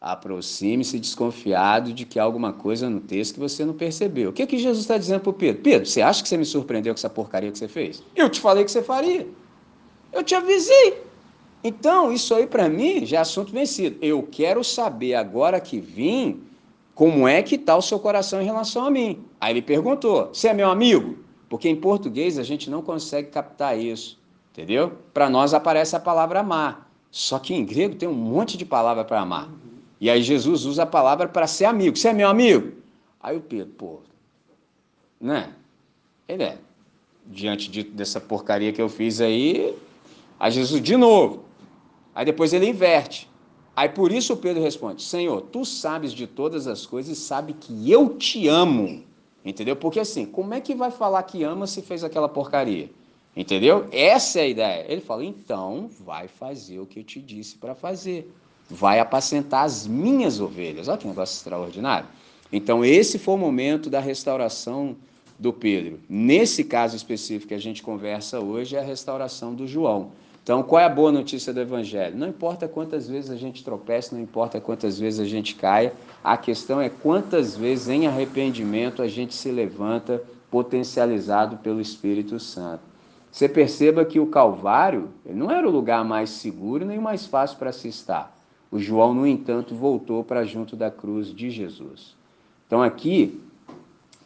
[0.00, 4.30] aproxime-se desconfiado de que há alguma coisa no texto que você não percebeu.
[4.30, 5.60] O que, é que Jesus está dizendo para o Pedro?
[5.60, 8.02] Pedro, você acha que você me surpreendeu com essa porcaria que você fez?
[8.16, 9.28] Eu te falei que você faria.
[10.10, 11.09] Eu te avisei.
[11.62, 13.98] Então, isso aí para mim já é assunto vencido.
[14.00, 16.42] Eu quero saber agora que vim,
[16.94, 19.24] como é que está o seu coração em relação a mim.
[19.40, 21.18] Aí ele perguntou: Você é meu amigo?
[21.48, 24.18] Porque em português a gente não consegue captar isso,
[24.52, 24.92] entendeu?
[25.12, 26.90] Para nós aparece a palavra amar.
[27.10, 29.50] Só que em grego tem um monte de palavra para amar.
[30.00, 31.96] E aí Jesus usa a palavra para ser amigo.
[31.96, 32.72] Você é meu amigo?
[33.20, 33.98] Aí o Pedro, pô,
[35.20, 35.52] né?
[36.28, 36.58] Ele é.
[37.26, 39.76] Diante de, dessa porcaria que eu fiz aí,
[40.38, 41.44] a Jesus de novo.
[42.20, 43.26] Aí depois ele inverte.
[43.74, 47.90] Aí por isso Pedro responde: Senhor, tu sabes de todas as coisas e sabe que
[47.90, 49.02] eu te amo.
[49.42, 49.74] Entendeu?
[49.74, 52.90] Porque assim, como é que vai falar que ama se fez aquela porcaria?
[53.34, 53.86] Entendeu?
[53.90, 54.84] Essa é a ideia.
[54.86, 58.30] Ele fala: então vai fazer o que eu te disse para fazer.
[58.68, 60.88] Vai apacentar as minhas ovelhas.
[60.88, 62.06] Olha que negócio extraordinário.
[62.52, 64.94] Então, esse foi o momento da restauração
[65.38, 65.98] do Pedro.
[66.06, 70.10] Nesse caso específico que a gente conversa hoje, é a restauração do João.
[70.42, 72.16] Então, qual é a boa notícia do Evangelho?
[72.16, 75.92] Não importa quantas vezes a gente tropece, não importa quantas vezes a gente caia,
[76.24, 82.82] a questão é quantas vezes em arrependimento a gente se levanta potencializado pelo Espírito Santo.
[83.30, 87.70] Você perceba que o Calvário não era o lugar mais seguro nem mais fácil para
[87.70, 88.36] se estar.
[88.70, 92.16] O João, no entanto, voltou para junto da cruz de Jesus.
[92.66, 93.40] Então, aqui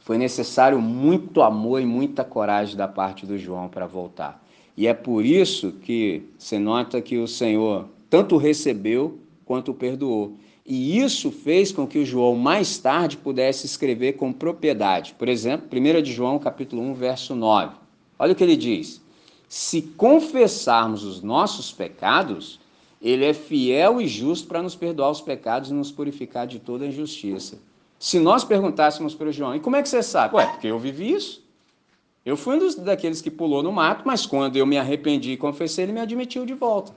[0.01, 4.44] foi necessário muito amor e muita coragem da parte do João para voltar.
[4.77, 10.37] E é por isso que você nota que o Senhor tanto recebeu quanto perdoou.
[10.67, 15.15] E isso fez com que o João mais tarde pudesse escrever com propriedade.
[15.19, 17.77] Por exemplo, 1 de João, capítulo 1, verso 9.
[18.19, 19.03] Olha o que ele diz:
[19.49, 22.59] Se confessarmos os nossos pecados,
[23.03, 26.87] ele é fiel e justo para nos perdoar os pecados e nos purificar de toda
[26.87, 27.59] injustiça.
[27.99, 30.37] Se nós perguntássemos para o João, e como é que você sabe?
[30.37, 31.44] Ué, porque eu vivi isso.
[32.25, 35.37] Eu fui um dos, daqueles que pulou no mato, mas quando eu me arrependi e
[35.37, 36.93] confessei, ele me admitiu de volta.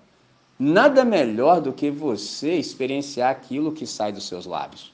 [0.57, 4.91] Nada melhor do que você experienciar aquilo que sai dos seus lábios.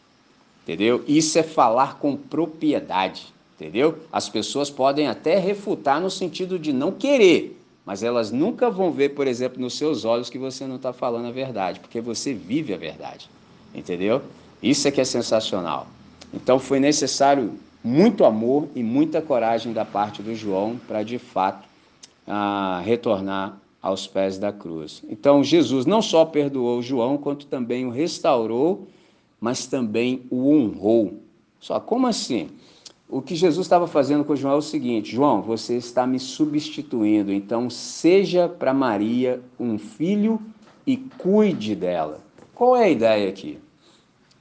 [0.64, 1.04] Entendeu?
[1.08, 3.34] Isso é falar com propriedade.
[3.56, 4.00] Entendeu?
[4.12, 9.10] As pessoas podem até refutar no sentido de não querer, mas elas nunca vão ver,
[9.10, 12.74] por exemplo, nos seus olhos que você não está falando a verdade, porque você vive
[12.74, 13.30] a verdade.
[13.74, 14.22] Entendeu?
[14.62, 15.88] Isso é que é sensacional.
[16.34, 17.54] Então foi necessário
[17.84, 21.68] muito amor e muita coragem da parte do João para de fato
[22.26, 25.04] ah, retornar aos pés da cruz.
[25.10, 28.88] Então Jesus não só perdoou João, quanto também o restaurou,
[29.42, 31.20] mas também o honrou.
[31.60, 32.50] Só como assim?
[33.10, 37.32] O que Jesus estava fazendo com João é o seguinte: João, você está me substituindo,
[37.32, 40.42] então seja para Maria um filho
[40.88, 42.22] e cuide dela.
[42.56, 43.60] Qual é a ideia aqui?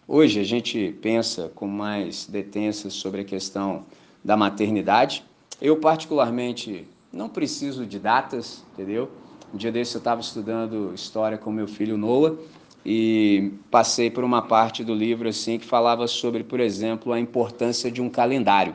[0.07, 3.87] Hoje a gente pensa com mais detença sobre a questão
[4.23, 5.25] da maternidade.
[5.61, 9.09] Eu, particularmente, não preciso de datas, entendeu?
[9.55, 12.37] Um dia desse eu estava estudando história com meu filho Noah
[12.85, 17.89] e passei por uma parte do livro assim que falava sobre, por exemplo, a importância
[17.89, 18.75] de um calendário.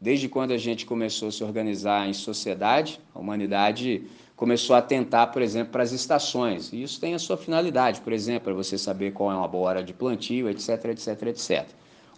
[0.00, 4.02] Desde quando a gente começou a se organizar em sociedade, a humanidade
[4.36, 6.72] começou a atentar, por exemplo, para as estações.
[6.72, 9.68] E isso tem a sua finalidade, por exemplo, para você saber qual é uma boa
[9.68, 11.66] hora de plantio, etc, etc, etc.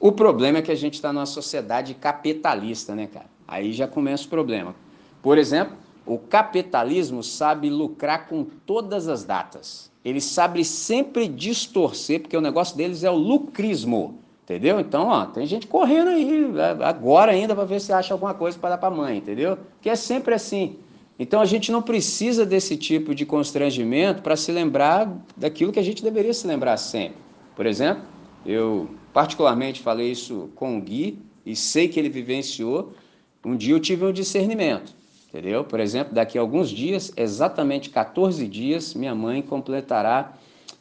[0.00, 3.26] O problema é que a gente está numa sociedade capitalista, né, cara?
[3.46, 4.74] Aí já começa o problema.
[5.22, 9.90] Por exemplo, o capitalismo sabe lucrar com todas as datas.
[10.04, 14.18] Ele sabe sempre distorcer, porque o negócio deles é o lucrismo.
[14.44, 14.78] Entendeu?
[14.78, 16.46] Então, ó, tem gente correndo aí
[16.84, 19.58] agora ainda para ver se acha alguma coisa para dar para a mãe, entendeu?
[19.80, 20.76] Que é sempre assim.
[21.18, 25.82] Então a gente não precisa desse tipo de constrangimento para se lembrar daquilo que a
[25.82, 27.16] gente deveria se lembrar sempre.
[27.54, 28.02] Por exemplo,
[28.44, 32.92] eu particularmente falei isso com o Gui e sei que ele vivenciou.
[33.44, 34.94] Um dia eu tive um discernimento,
[35.28, 35.64] entendeu?
[35.64, 40.34] Por exemplo, daqui a alguns dias, exatamente 14 dias, minha mãe completará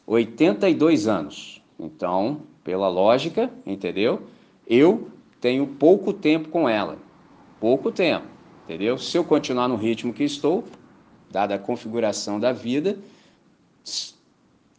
[0.06, 1.62] 82 anos.
[1.78, 4.22] Então, pela lógica, entendeu?
[4.68, 5.08] Eu
[5.40, 6.98] tenho pouco tempo com ela.
[7.58, 8.35] Pouco tempo
[8.66, 8.98] entendeu?
[8.98, 10.64] Se eu continuar no ritmo que estou,
[11.30, 12.98] dada a configuração da vida,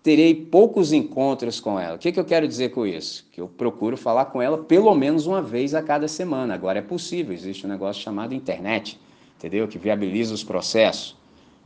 [0.04, 1.96] terei poucos encontros com ela.
[1.96, 3.26] O que, que eu quero dizer com isso?
[3.32, 6.54] Que eu procuro falar com ela pelo menos uma vez a cada semana.
[6.54, 9.00] Agora é possível, existe um negócio chamado internet,
[9.38, 9.68] entendeu?
[9.68, 11.16] Que viabiliza os processos,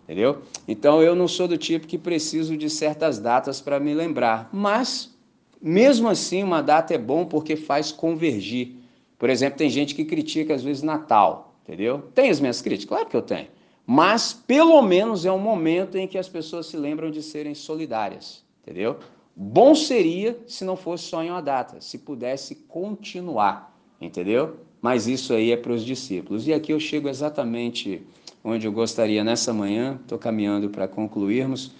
[0.04, 0.44] entendeu?
[0.68, 5.12] Então eu não sou do tipo que preciso de certas datas para me lembrar, mas
[5.60, 8.76] mesmo assim uma data é bom porque faz convergir.
[9.18, 12.04] Por exemplo, tem gente que critica às vezes Natal entendeu?
[12.14, 12.90] Tem as minhas críticas?
[12.90, 13.48] Claro que eu tenho.
[13.88, 18.44] Mas, pelo menos, é um momento em que as pessoas se lembram de serem solidárias,
[18.62, 18.98] entendeu?
[19.34, 24.58] Bom seria se não fosse só em uma data, se pudesse continuar, entendeu?
[24.82, 26.46] Mas isso aí é para os discípulos.
[26.46, 28.06] E aqui eu chego exatamente
[28.44, 31.72] onde eu gostaria nessa manhã, estou caminhando para concluirmos.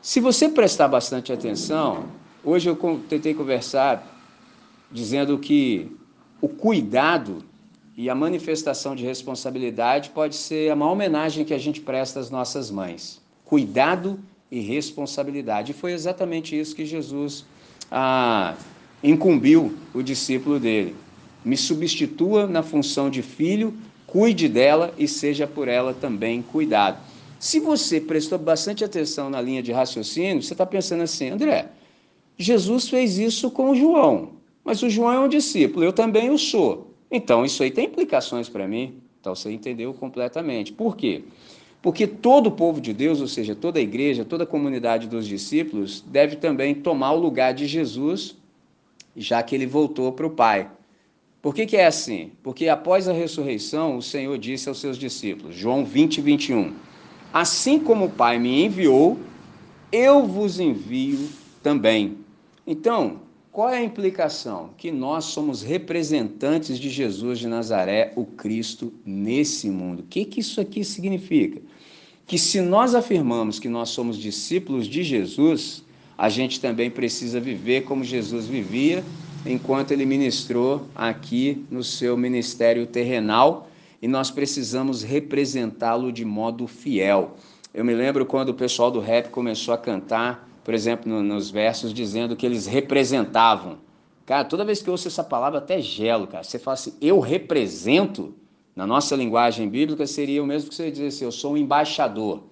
[0.00, 2.06] Se você prestar bastante atenção,
[2.42, 4.04] hoje eu tentei conversar
[4.90, 5.96] dizendo que
[6.40, 7.51] o cuidado
[8.02, 12.30] e a manifestação de responsabilidade pode ser a maior homenagem que a gente presta às
[12.30, 13.22] nossas mães.
[13.44, 14.18] Cuidado
[14.50, 15.70] e responsabilidade.
[15.70, 17.44] E foi exatamente isso que Jesus
[17.88, 18.56] ah,
[19.04, 20.96] incumbiu o discípulo dele.
[21.44, 23.72] Me substitua na função de filho,
[24.04, 26.98] cuide dela e seja por ela também cuidado.
[27.38, 31.68] Se você prestou bastante atenção na linha de raciocínio, você está pensando assim, André,
[32.36, 34.30] Jesus fez isso com o João,
[34.64, 36.91] mas o João é um discípulo, eu também o sou.
[37.12, 38.94] Então, isso aí tem implicações para mim.
[39.20, 40.72] Então, você entendeu completamente.
[40.72, 41.22] Por quê?
[41.82, 45.26] Porque todo o povo de Deus, ou seja, toda a igreja, toda a comunidade dos
[45.26, 48.36] discípulos, deve também tomar o lugar de Jesus,
[49.14, 50.70] já que ele voltou para o Pai.
[51.42, 52.32] Por que, que é assim?
[52.42, 56.72] Porque após a ressurreição, o Senhor disse aos seus discípulos, João 20, 21,
[57.32, 59.18] Assim como o Pai me enviou,
[59.90, 61.30] eu vos envio
[61.62, 62.18] também.
[62.66, 63.21] Então,
[63.52, 64.70] qual é a implicação?
[64.78, 70.00] Que nós somos representantes de Jesus de Nazaré, o Cristo, nesse mundo.
[70.00, 71.60] O que, que isso aqui significa?
[72.26, 75.84] Que se nós afirmamos que nós somos discípulos de Jesus,
[76.16, 79.04] a gente também precisa viver como Jesus vivia
[79.44, 83.68] enquanto ele ministrou aqui no seu ministério terrenal
[84.00, 87.36] e nós precisamos representá-lo de modo fiel.
[87.74, 91.50] Eu me lembro quando o pessoal do rap começou a cantar por exemplo, no, nos
[91.50, 93.78] versos dizendo que eles representavam.
[94.24, 96.44] Cara, toda vez que eu ouço essa palavra, até gelo, cara.
[96.44, 98.34] Você fala assim, eu represento,
[98.74, 102.44] na nossa linguagem bíblica, seria o mesmo que você dizer assim, eu sou um embaixador.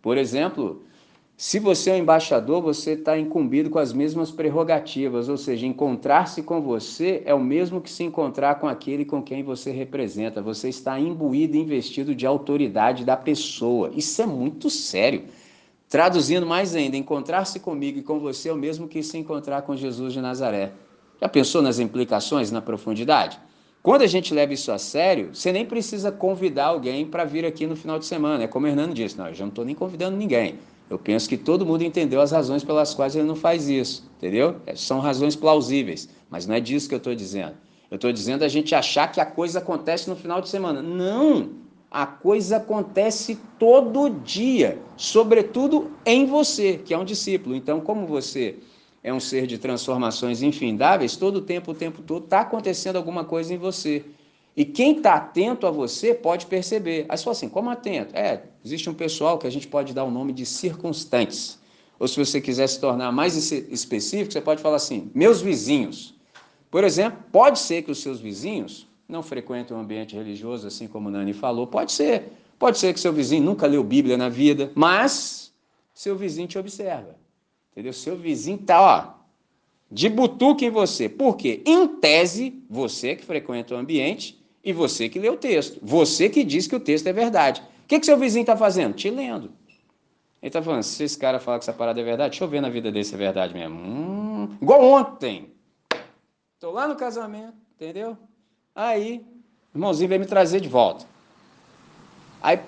[0.00, 0.82] Por exemplo,
[1.36, 6.42] se você é um embaixador, você está incumbido com as mesmas prerrogativas, ou seja, encontrar-se
[6.42, 10.42] com você é o mesmo que se encontrar com aquele com quem você representa.
[10.42, 13.90] Você está imbuído e investido de autoridade da pessoa.
[13.94, 15.24] Isso é muito sério.
[15.90, 19.76] Traduzindo mais ainda, encontrar-se comigo e com você é o mesmo que se encontrar com
[19.76, 20.70] Jesus de Nazaré.
[21.20, 23.40] Já pensou nas implicações, na profundidade?
[23.82, 27.66] Quando a gente leva isso a sério, você nem precisa convidar alguém para vir aqui
[27.66, 28.44] no final de semana.
[28.44, 30.60] É como o Hernando disse, não, eu já não estou nem convidando ninguém.
[30.88, 34.60] Eu penso que todo mundo entendeu as razões pelas quais ele não faz isso, entendeu?
[34.66, 37.56] É, são razões plausíveis, mas não é disso que eu estou dizendo.
[37.90, 40.80] Eu estou dizendo a gente achar que a coisa acontece no final de semana.
[40.80, 41.50] Não!
[41.90, 47.56] A coisa acontece todo dia, sobretudo em você, que é um discípulo.
[47.56, 48.58] Então, como você
[49.02, 53.24] é um ser de transformações infindáveis, todo o tempo, o tempo todo, está acontecendo alguma
[53.24, 54.04] coisa em você.
[54.56, 57.06] E quem está atento a você pode perceber.
[57.08, 58.14] Aí você fala assim, como atento?
[58.14, 61.58] É, existe um pessoal que a gente pode dar o nome de circunstantes.
[61.98, 66.14] Ou se você quiser se tornar mais específico, você pode falar assim, meus vizinhos.
[66.70, 71.08] Por exemplo, pode ser que os seus vizinhos não frequenta um ambiente religioso, assim como
[71.08, 71.66] o Nani falou.
[71.66, 72.32] Pode ser.
[72.58, 75.52] Pode ser que seu vizinho nunca leu Bíblia na vida, mas
[75.94, 77.16] seu vizinho te observa.
[77.72, 77.92] Entendeu?
[77.92, 79.20] Seu vizinho tá, ó,
[79.90, 81.08] de butuca em você.
[81.08, 81.62] Por quê?
[81.64, 85.78] Em tese, você que frequenta o ambiente e você que lê o texto.
[85.82, 87.62] Você que diz que o texto é verdade.
[87.84, 88.94] O que, que seu vizinho está fazendo?
[88.94, 89.52] Te lendo.
[90.42, 92.60] Ele está falando, se esse cara falar que essa parada é verdade, deixa eu ver
[92.60, 93.76] na vida dele se é verdade mesmo.
[93.76, 95.50] Hum, igual ontem.
[96.54, 98.16] Estou lá no casamento, entendeu?
[98.74, 99.24] Aí,
[99.74, 101.04] o irmãozinho veio me trazer de volta.
[102.42, 102.60] Aí,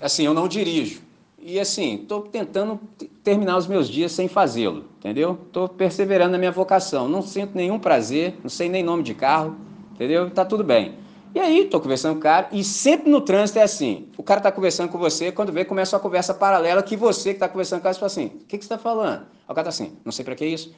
[0.00, 1.02] assim, eu não dirijo.
[1.42, 2.78] E assim, estou tentando
[3.24, 5.38] terminar os meus dias sem fazê-lo, entendeu?
[5.46, 7.08] Estou perseverando na minha vocação.
[7.08, 9.56] Não sinto nenhum prazer, não sei nem nome de carro,
[9.92, 10.28] entendeu?
[10.28, 10.96] Está tudo bem.
[11.34, 14.40] E aí, estou conversando com o cara, e sempre no trânsito é assim: o cara
[14.40, 17.78] está conversando com você, quando vê, começa uma conversa paralela que você que está conversando
[17.78, 19.26] com o cara fala assim: o que, que você está falando?
[19.50, 20.72] O cara está assim: não sei para que isso.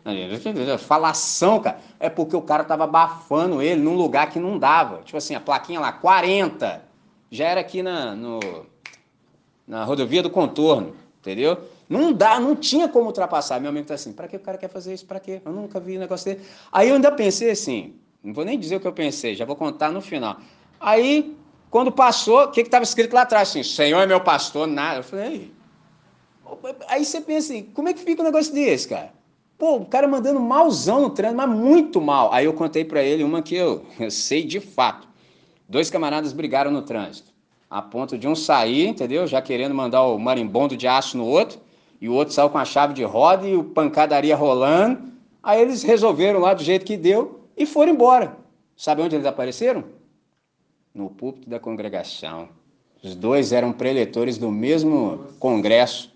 [0.78, 1.78] Falação, cara.
[2.00, 5.02] É porque o cara estava abafando ele num lugar que não dava.
[5.02, 6.82] Tipo assim, a plaquinha lá, 40.
[7.30, 8.40] Já era aqui na, no,
[9.66, 11.58] na rodovia do contorno, entendeu?
[11.86, 13.60] Não dá, não tinha como ultrapassar.
[13.60, 15.04] Meu amigo está assim: para que o cara quer fazer isso?
[15.04, 15.42] Para quê?
[15.44, 16.46] Eu nunca vi um negócio dele.
[16.72, 17.94] Aí eu ainda pensei assim:
[18.24, 20.38] não vou nem dizer o que eu pensei, já vou contar no final.
[20.80, 21.36] Aí,
[21.68, 23.50] quando passou, o que estava escrito lá atrás?
[23.50, 25.00] Assim, Senhor é meu pastor, nada.
[25.00, 25.52] Eu falei,
[26.88, 29.12] aí você pensa assim, como é que fica um negócio desse, cara?
[29.58, 32.32] Pô, o cara mandando malzão no trânsito, mas muito mal.
[32.32, 35.08] Aí eu contei para ele uma que eu, eu sei de fato.
[35.68, 37.32] Dois camaradas brigaram no trânsito,
[37.70, 39.26] a ponto de um sair, entendeu?
[39.26, 41.60] Já querendo mandar o marimbondo de aço no outro,
[42.00, 45.12] e o outro saiu com a chave de roda e o pancadaria rolando.
[45.42, 48.36] Aí eles resolveram lá do jeito que deu, e foram embora.
[48.76, 49.84] Sabe onde eles apareceram?
[50.94, 52.48] No púlpito da congregação.
[53.02, 56.11] Os dois eram preletores do mesmo congresso.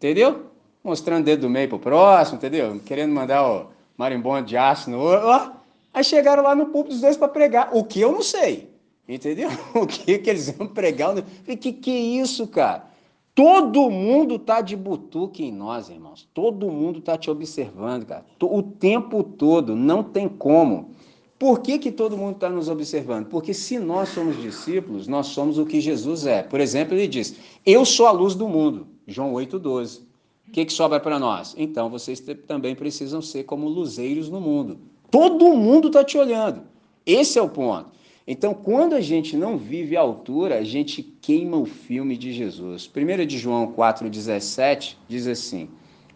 [0.00, 0.46] Entendeu?
[0.82, 2.80] Mostrando o dedo do meio pro próximo, entendeu?
[2.86, 3.66] Querendo mandar o
[3.98, 5.52] marimbondo de aço no outro.
[5.92, 7.68] Aí chegaram lá no púlpito os dois para pregar.
[7.76, 8.70] O que eu não sei.
[9.06, 9.50] Entendeu?
[9.74, 11.14] O que, que eles iam pregar?
[11.18, 11.22] O
[11.56, 12.88] que, que é isso, cara?
[13.34, 16.26] Todo mundo tá de butuque em nós, irmãos.
[16.32, 18.24] Todo mundo tá te observando, cara.
[18.40, 20.92] O tempo todo, não tem como.
[21.38, 23.26] Por que, que todo mundo está nos observando?
[23.26, 26.42] Porque se nós somos discípulos, nós somos o que Jesus é.
[26.42, 28.86] Por exemplo, ele diz: Eu sou a luz do mundo.
[29.10, 30.00] João 8,12.
[30.48, 31.54] O que, que sobra para nós?
[31.56, 34.78] Então vocês também precisam ser como luzeiros no mundo.
[35.10, 36.62] Todo mundo está te olhando.
[37.04, 37.90] Esse é o ponto.
[38.26, 42.88] Então, quando a gente não vive à altura, a gente queima o filme de Jesus.
[42.94, 45.68] 1 de João 4,17 diz assim: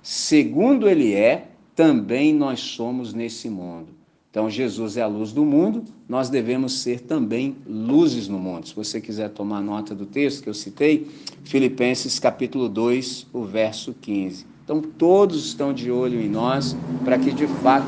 [0.03, 3.94] Segundo ele é, também nós somos nesse mundo.
[4.35, 8.67] Então, Jesus é a luz do mundo, nós devemos ser também luzes no mundo.
[8.67, 11.07] Se você quiser tomar nota do texto que eu citei,
[11.45, 14.45] Filipenses capítulo 2, o verso 15.
[14.65, 17.87] Então, todos estão de olho em nós para que, de fato,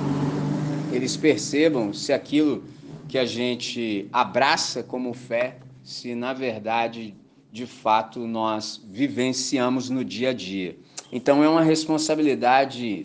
[0.92, 2.62] eles percebam se aquilo
[3.08, 7.16] que a gente abraça como fé, se na verdade,
[7.50, 10.78] de fato, nós vivenciamos no dia a dia.
[11.10, 13.04] Então é uma responsabilidade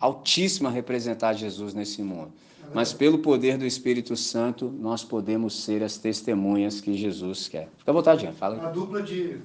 [0.00, 2.32] altíssima representar Jesus nesse mundo.
[2.74, 7.68] Mas pelo poder do Espírito Santo, nós podemos ser as testemunhas que Jesus quer.
[7.78, 8.32] Fica à vontade, Jean.
[8.32, 8.62] fala.
[8.66, 9.38] A dupla de,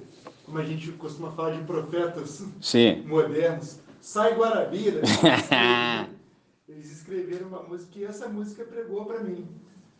[0.44, 3.02] como a gente costuma falar de profetas Sim.
[3.08, 5.02] modernos, Sai Guarabira,
[6.68, 9.44] eles escreveram uma música que essa música pregou para mim.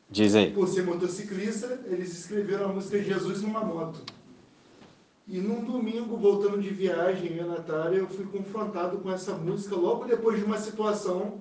[0.08, 0.52] Diz aí.
[0.52, 4.00] Por ser motociclista, eles escreveram a música Jesus numa moto.
[5.26, 9.34] E num domingo, voltando de viagem, eu e a Natália, eu fui confrontado com essa
[9.34, 11.40] música logo depois de uma situação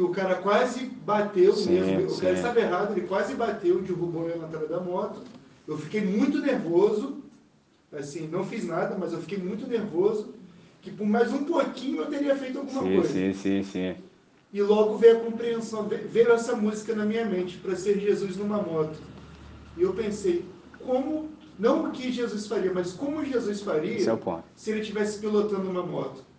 [0.00, 2.08] que o cara quase bateu sim, mesmo.
[2.08, 2.16] Sim.
[2.16, 5.20] O cara estava errado, ele quase bateu, derrubou eu a Natália da moto.
[5.68, 7.18] Eu fiquei muito nervoso,
[7.92, 10.32] assim, não fiz nada, mas eu fiquei muito nervoso,
[10.80, 13.12] que por mais um pouquinho eu teria feito alguma sim, coisa.
[13.12, 13.94] Sim, sim, sim.
[14.52, 18.56] E logo veio a compreensão, veio essa música na minha mente, para ser Jesus numa
[18.56, 18.98] moto.
[19.76, 20.46] E eu pensei,
[20.78, 21.28] como,
[21.58, 24.18] não o que Jesus faria, mas como Jesus faria é
[24.56, 26.29] se ele estivesse pilotando uma moto.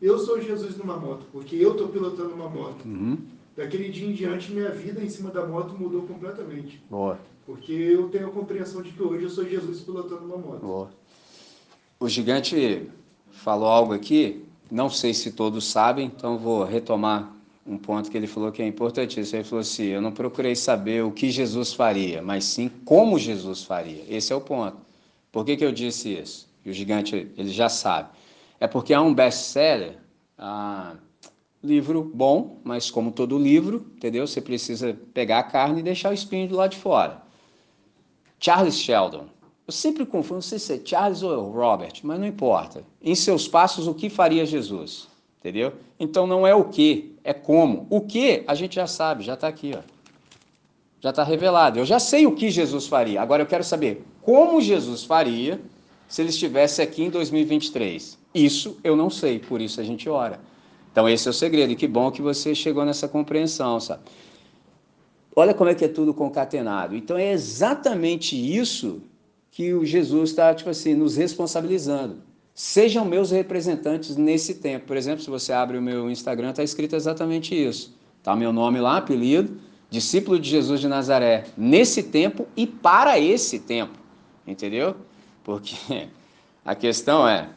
[0.00, 2.84] Eu sou Jesus numa moto, porque eu estou pilotando uma moto.
[2.84, 3.18] Uhum.
[3.56, 6.82] Daquele dia em diante, minha vida em cima da moto mudou completamente.
[6.90, 7.18] Boa.
[7.46, 10.60] Porque eu tenho a compreensão de que hoje eu sou Jesus pilotando uma moto.
[10.60, 10.90] Boa.
[12.00, 12.88] O gigante
[13.30, 17.32] falou algo aqui, não sei se todos sabem, então vou retomar
[17.66, 19.38] um ponto que ele falou que é importantíssimo.
[19.38, 23.62] Ele falou assim: Eu não procurei saber o que Jesus faria, mas sim como Jesus
[23.62, 24.04] faria.
[24.08, 24.76] Esse é o ponto.
[25.32, 26.48] Por que, que eu disse isso?
[26.64, 28.08] E o gigante ele já sabe.
[28.60, 29.98] É porque há um best-seller,
[30.38, 30.94] ah,
[31.62, 34.26] livro bom, mas como todo livro, entendeu?
[34.26, 37.22] Você precisa pegar a carne e deixar o espinho do lado de fora.
[38.38, 39.26] Charles Sheldon.
[39.66, 42.84] Eu sempre confundo, não sei se é Charles ou Robert, mas não importa.
[43.00, 45.08] Em seus passos, o que faria Jesus?
[45.40, 45.72] Entendeu?
[45.98, 47.86] Então não é o que, é como.
[47.88, 49.72] O que a gente já sabe, já está aqui.
[49.74, 49.80] Ó.
[51.00, 51.78] Já está revelado.
[51.78, 53.22] Eu já sei o que Jesus faria.
[53.22, 55.60] Agora eu quero saber como Jesus faria
[56.08, 58.18] se ele estivesse aqui em 2023.
[58.34, 60.40] Isso eu não sei, por isso a gente ora.
[60.90, 61.72] Então esse é o segredo.
[61.72, 64.02] E que bom que você chegou nessa compreensão, sabe?
[65.36, 66.94] Olha como é que é tudo concatenado.
[66.94, 69.02] Então é exatamente isso
[69.50, 72.18] que o Jesus está, tipo assim, nos responsabilizando.
[72.54, 74.86] Sejam meus representantes nesse tempo.
[74.86, 77.96] Por exemplo, se você abre o meu Instagram, está escrito exatamente isso.
[78.18, 79.58] Está meu nome lá, apelido,
[79.90, 83.98] discípulo de Jesus de Nazaré, nesse tempo e para esse tempo.
[84.46, 84.94] Entendeu?
[85.44, 86.08] Porque
[86.64, 87.50] a questão é,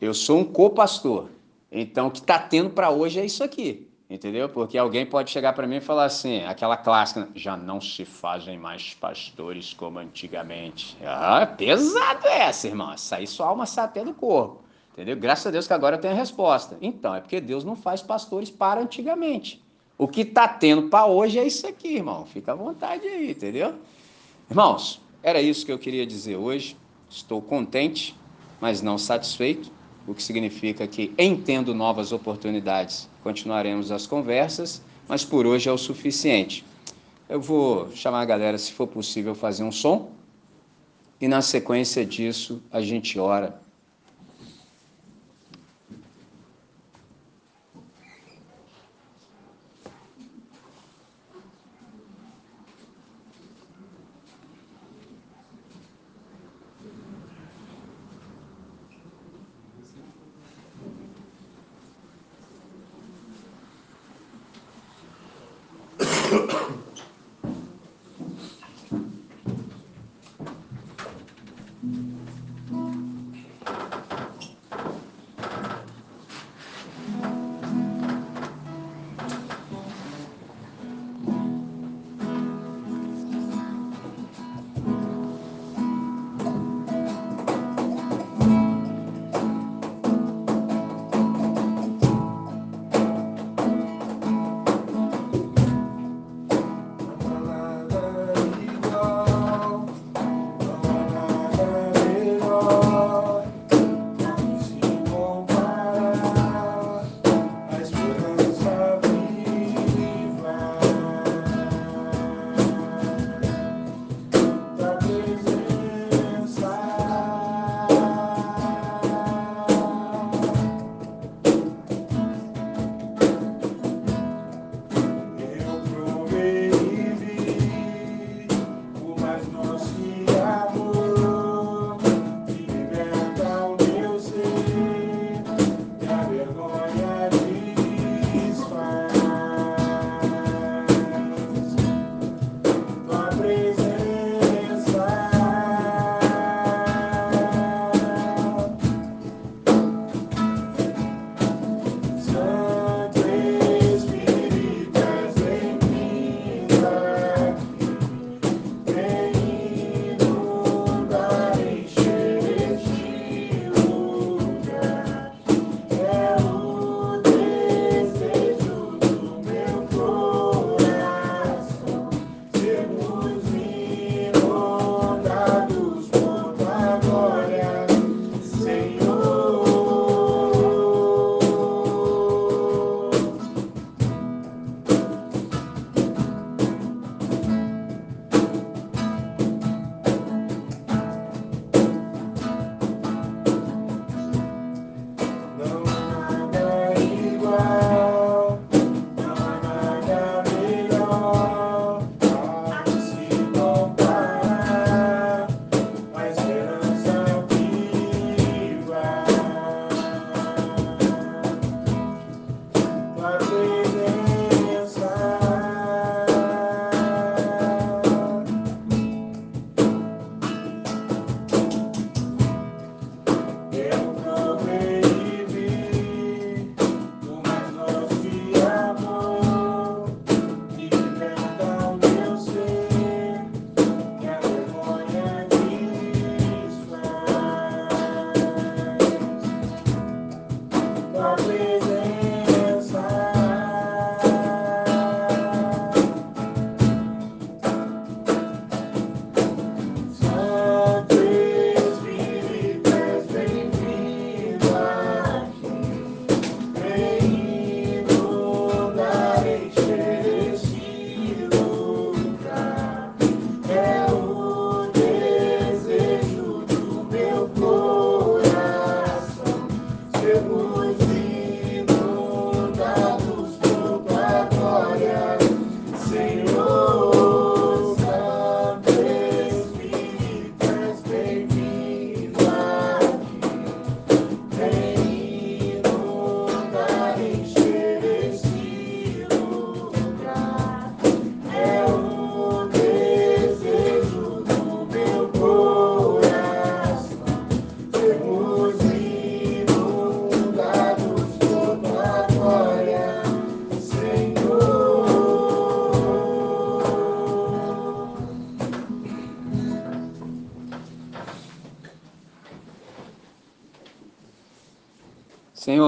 [0.00, 1.28] eu sou um co-pastor,
[1.72, 3.90] então o que está tendo para hoje é isso aqui.
[4.10, 4.48] Entendeu?
[4.48, 8.58] Porque alguém pode chegar para mim e falar assim, aquela clássica, já não se fazem
[8.58, 10.96] mais pastores como antigamente.
[11.00, 12.92] Ah, pesado essa, irmão.
[13.12, 14.64] Aí sua alma sai até do corpo.
[14.92, 15.16] Entendeu?
[15.16, 16.76] Graças a Deus que agora eu tenho a resposta.
[16.82, 19.62] Então, é porque Deus não faz pastores para antigamente.
[19.96, 22.26] O que está tendo para hoje é isso aqui, irmão.
[22.26, 23.74] Fica à vontade aí, entendeu?
[24.50, 26.76] Irmãos, era isso que eu queria dizer hoje.
[27.10, 28.16] Estou contente,
[28.60, 29.72] mas não satisfeito
[30.06, 35.76] o que significa que, entendo novas oportunidades, continuaremos as conversas, mas por hoje é o
[35.76, 36.64] suficiente.
[37.28, 40.12] Eu vou chamar a galera, se for possível, fazer um som,
[41.20, 43.60] e na sequência disso a gente ora
[66.30, 66.79] ハハハ!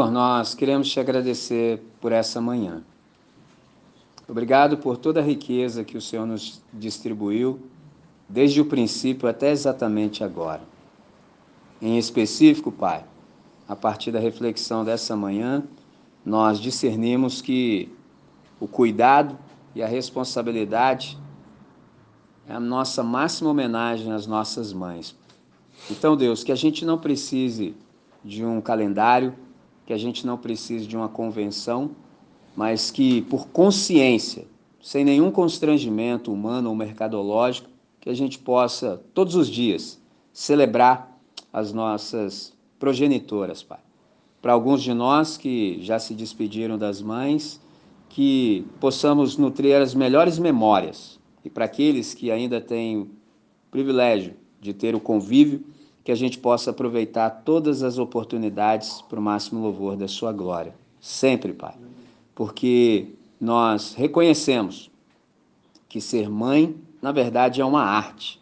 [0.02, 2.82] Senhor, nós queremos te agradecer por essa manhã.
[4.28, 7.60] Obrigado por toda a riqueza que o Senhor nos distribuiu,
[8.28, 10.62] desde o princípio até exatamente agora.
[11.80, 13.04] Em específico, Pai,
[13.68, 15.62] a partir da reflexão dessa manhã,
[16.26, 17.88] nós discernimos que
[18.58, 19.38] o cuidado
[19.72, 21.16] e a responsabilidade
[22.48, 25.14] é a nossa máxima homenagem às nossas mães.
[25.88, 27.76] Então, Deus, que a gente não precise
[28.24, 29.34] de um calendário,
[29.92, 31.90] que a gente não precise de uma convenção,
[32.56, 34.46] mas que por consciência,
[34.80, 37.68] sem nenhum constrangimento humano ou mercadológico,
[38.00, 40.00] que a gente possa todos os dias
[40.32, 41.14] celebrar
[41.52, 43.80] as nossas progenitoras, Pai.
[44.40, 47.60] Para alguns de nós que já se despediram das mães,
[48.08, 51.20] que possamos nutrir as melhores memórias.
[51.44, 53.10] E para aqueles que ainda têm o
[53.70, 55.62] privilégio de ter o convívio,
[56.04, 60.74] que a gente possa aproveitar todas as oportunidades para o máximo louvor da Sua glória.
[61.00, 61.74] Sempre, Pai.
[62.34, 63.08] Porque
[63.40, 64.90] nós reconhecemos
[65.88, 68.40] que ser mãe, na verdade, é uma arte.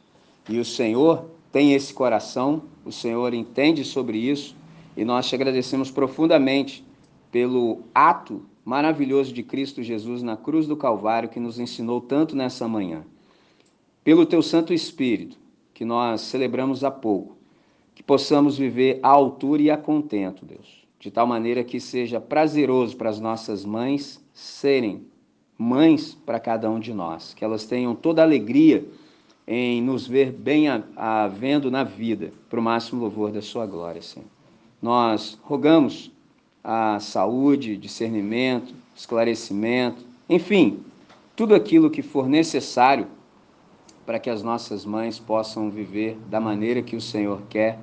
[0.48, 4.54] E o Senhor tem esse coração, o Senhor entende sobre isso,
[4.96, 6.84] e nós te agradecemos profundamente
[7.30, 12.68] pelo ato maravilhoso de Cristo Jesus na cruz do Calvário que nos ensinou tanto nessa
[12.68, 13.04] manhã.
[14.04, 15.36] Pelo teu Santo Espírito,
[15.74, 17.36] que nós celebramos há pouco,
[18.10, 23.08] possamos viver à altura e a contento, Deus, de tal maneira que seja prazeroso para
[23.08, 25.06] as nossas mães serem
[25.56, 28.84] mães para cada um de nós, que elas tenham toda a alegria
[29.46, 34.26] em nos ver bem havendo na vida, para o máximo louvor da sua glória, Senhor.
[34.82, 36.10] Nós rogamos
[36.64, 40.80] a saúde, discernimento, esclarecimento, enfim,
[41.36, 43.06] tudo aquilo que for necessário
[44.04, 47.78] para que as nossas mães possam viver da maneira que o Senhor quer,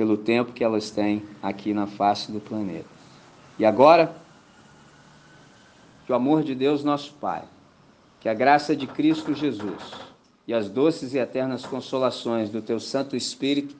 [0.00, 2.88] pelo tempo que elas têm aqui na face do planeta.
[3.58, 4.16] E agora,
[6.06, 7.44] que o amor de Deus, nosso Pai,
[8.18, 9.92] que a graça de Cristo Jesus
[10.48, 13.76] e as doces e eternas consolações do Teu Santo Espírito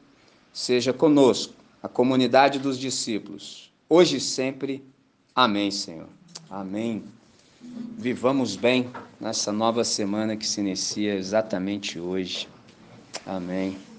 [0.53, 4.85] seja conosco, a comunidade dos discípulos, hoje e sempre.
[5.35, 6.09] Amém, Senhor.
[6.51, 7.03] Amém.
[7.97, 12.47] Vivamos bem nessa nova semana que se inicia exatamente hoje.
[13.25, 13.90] Amém.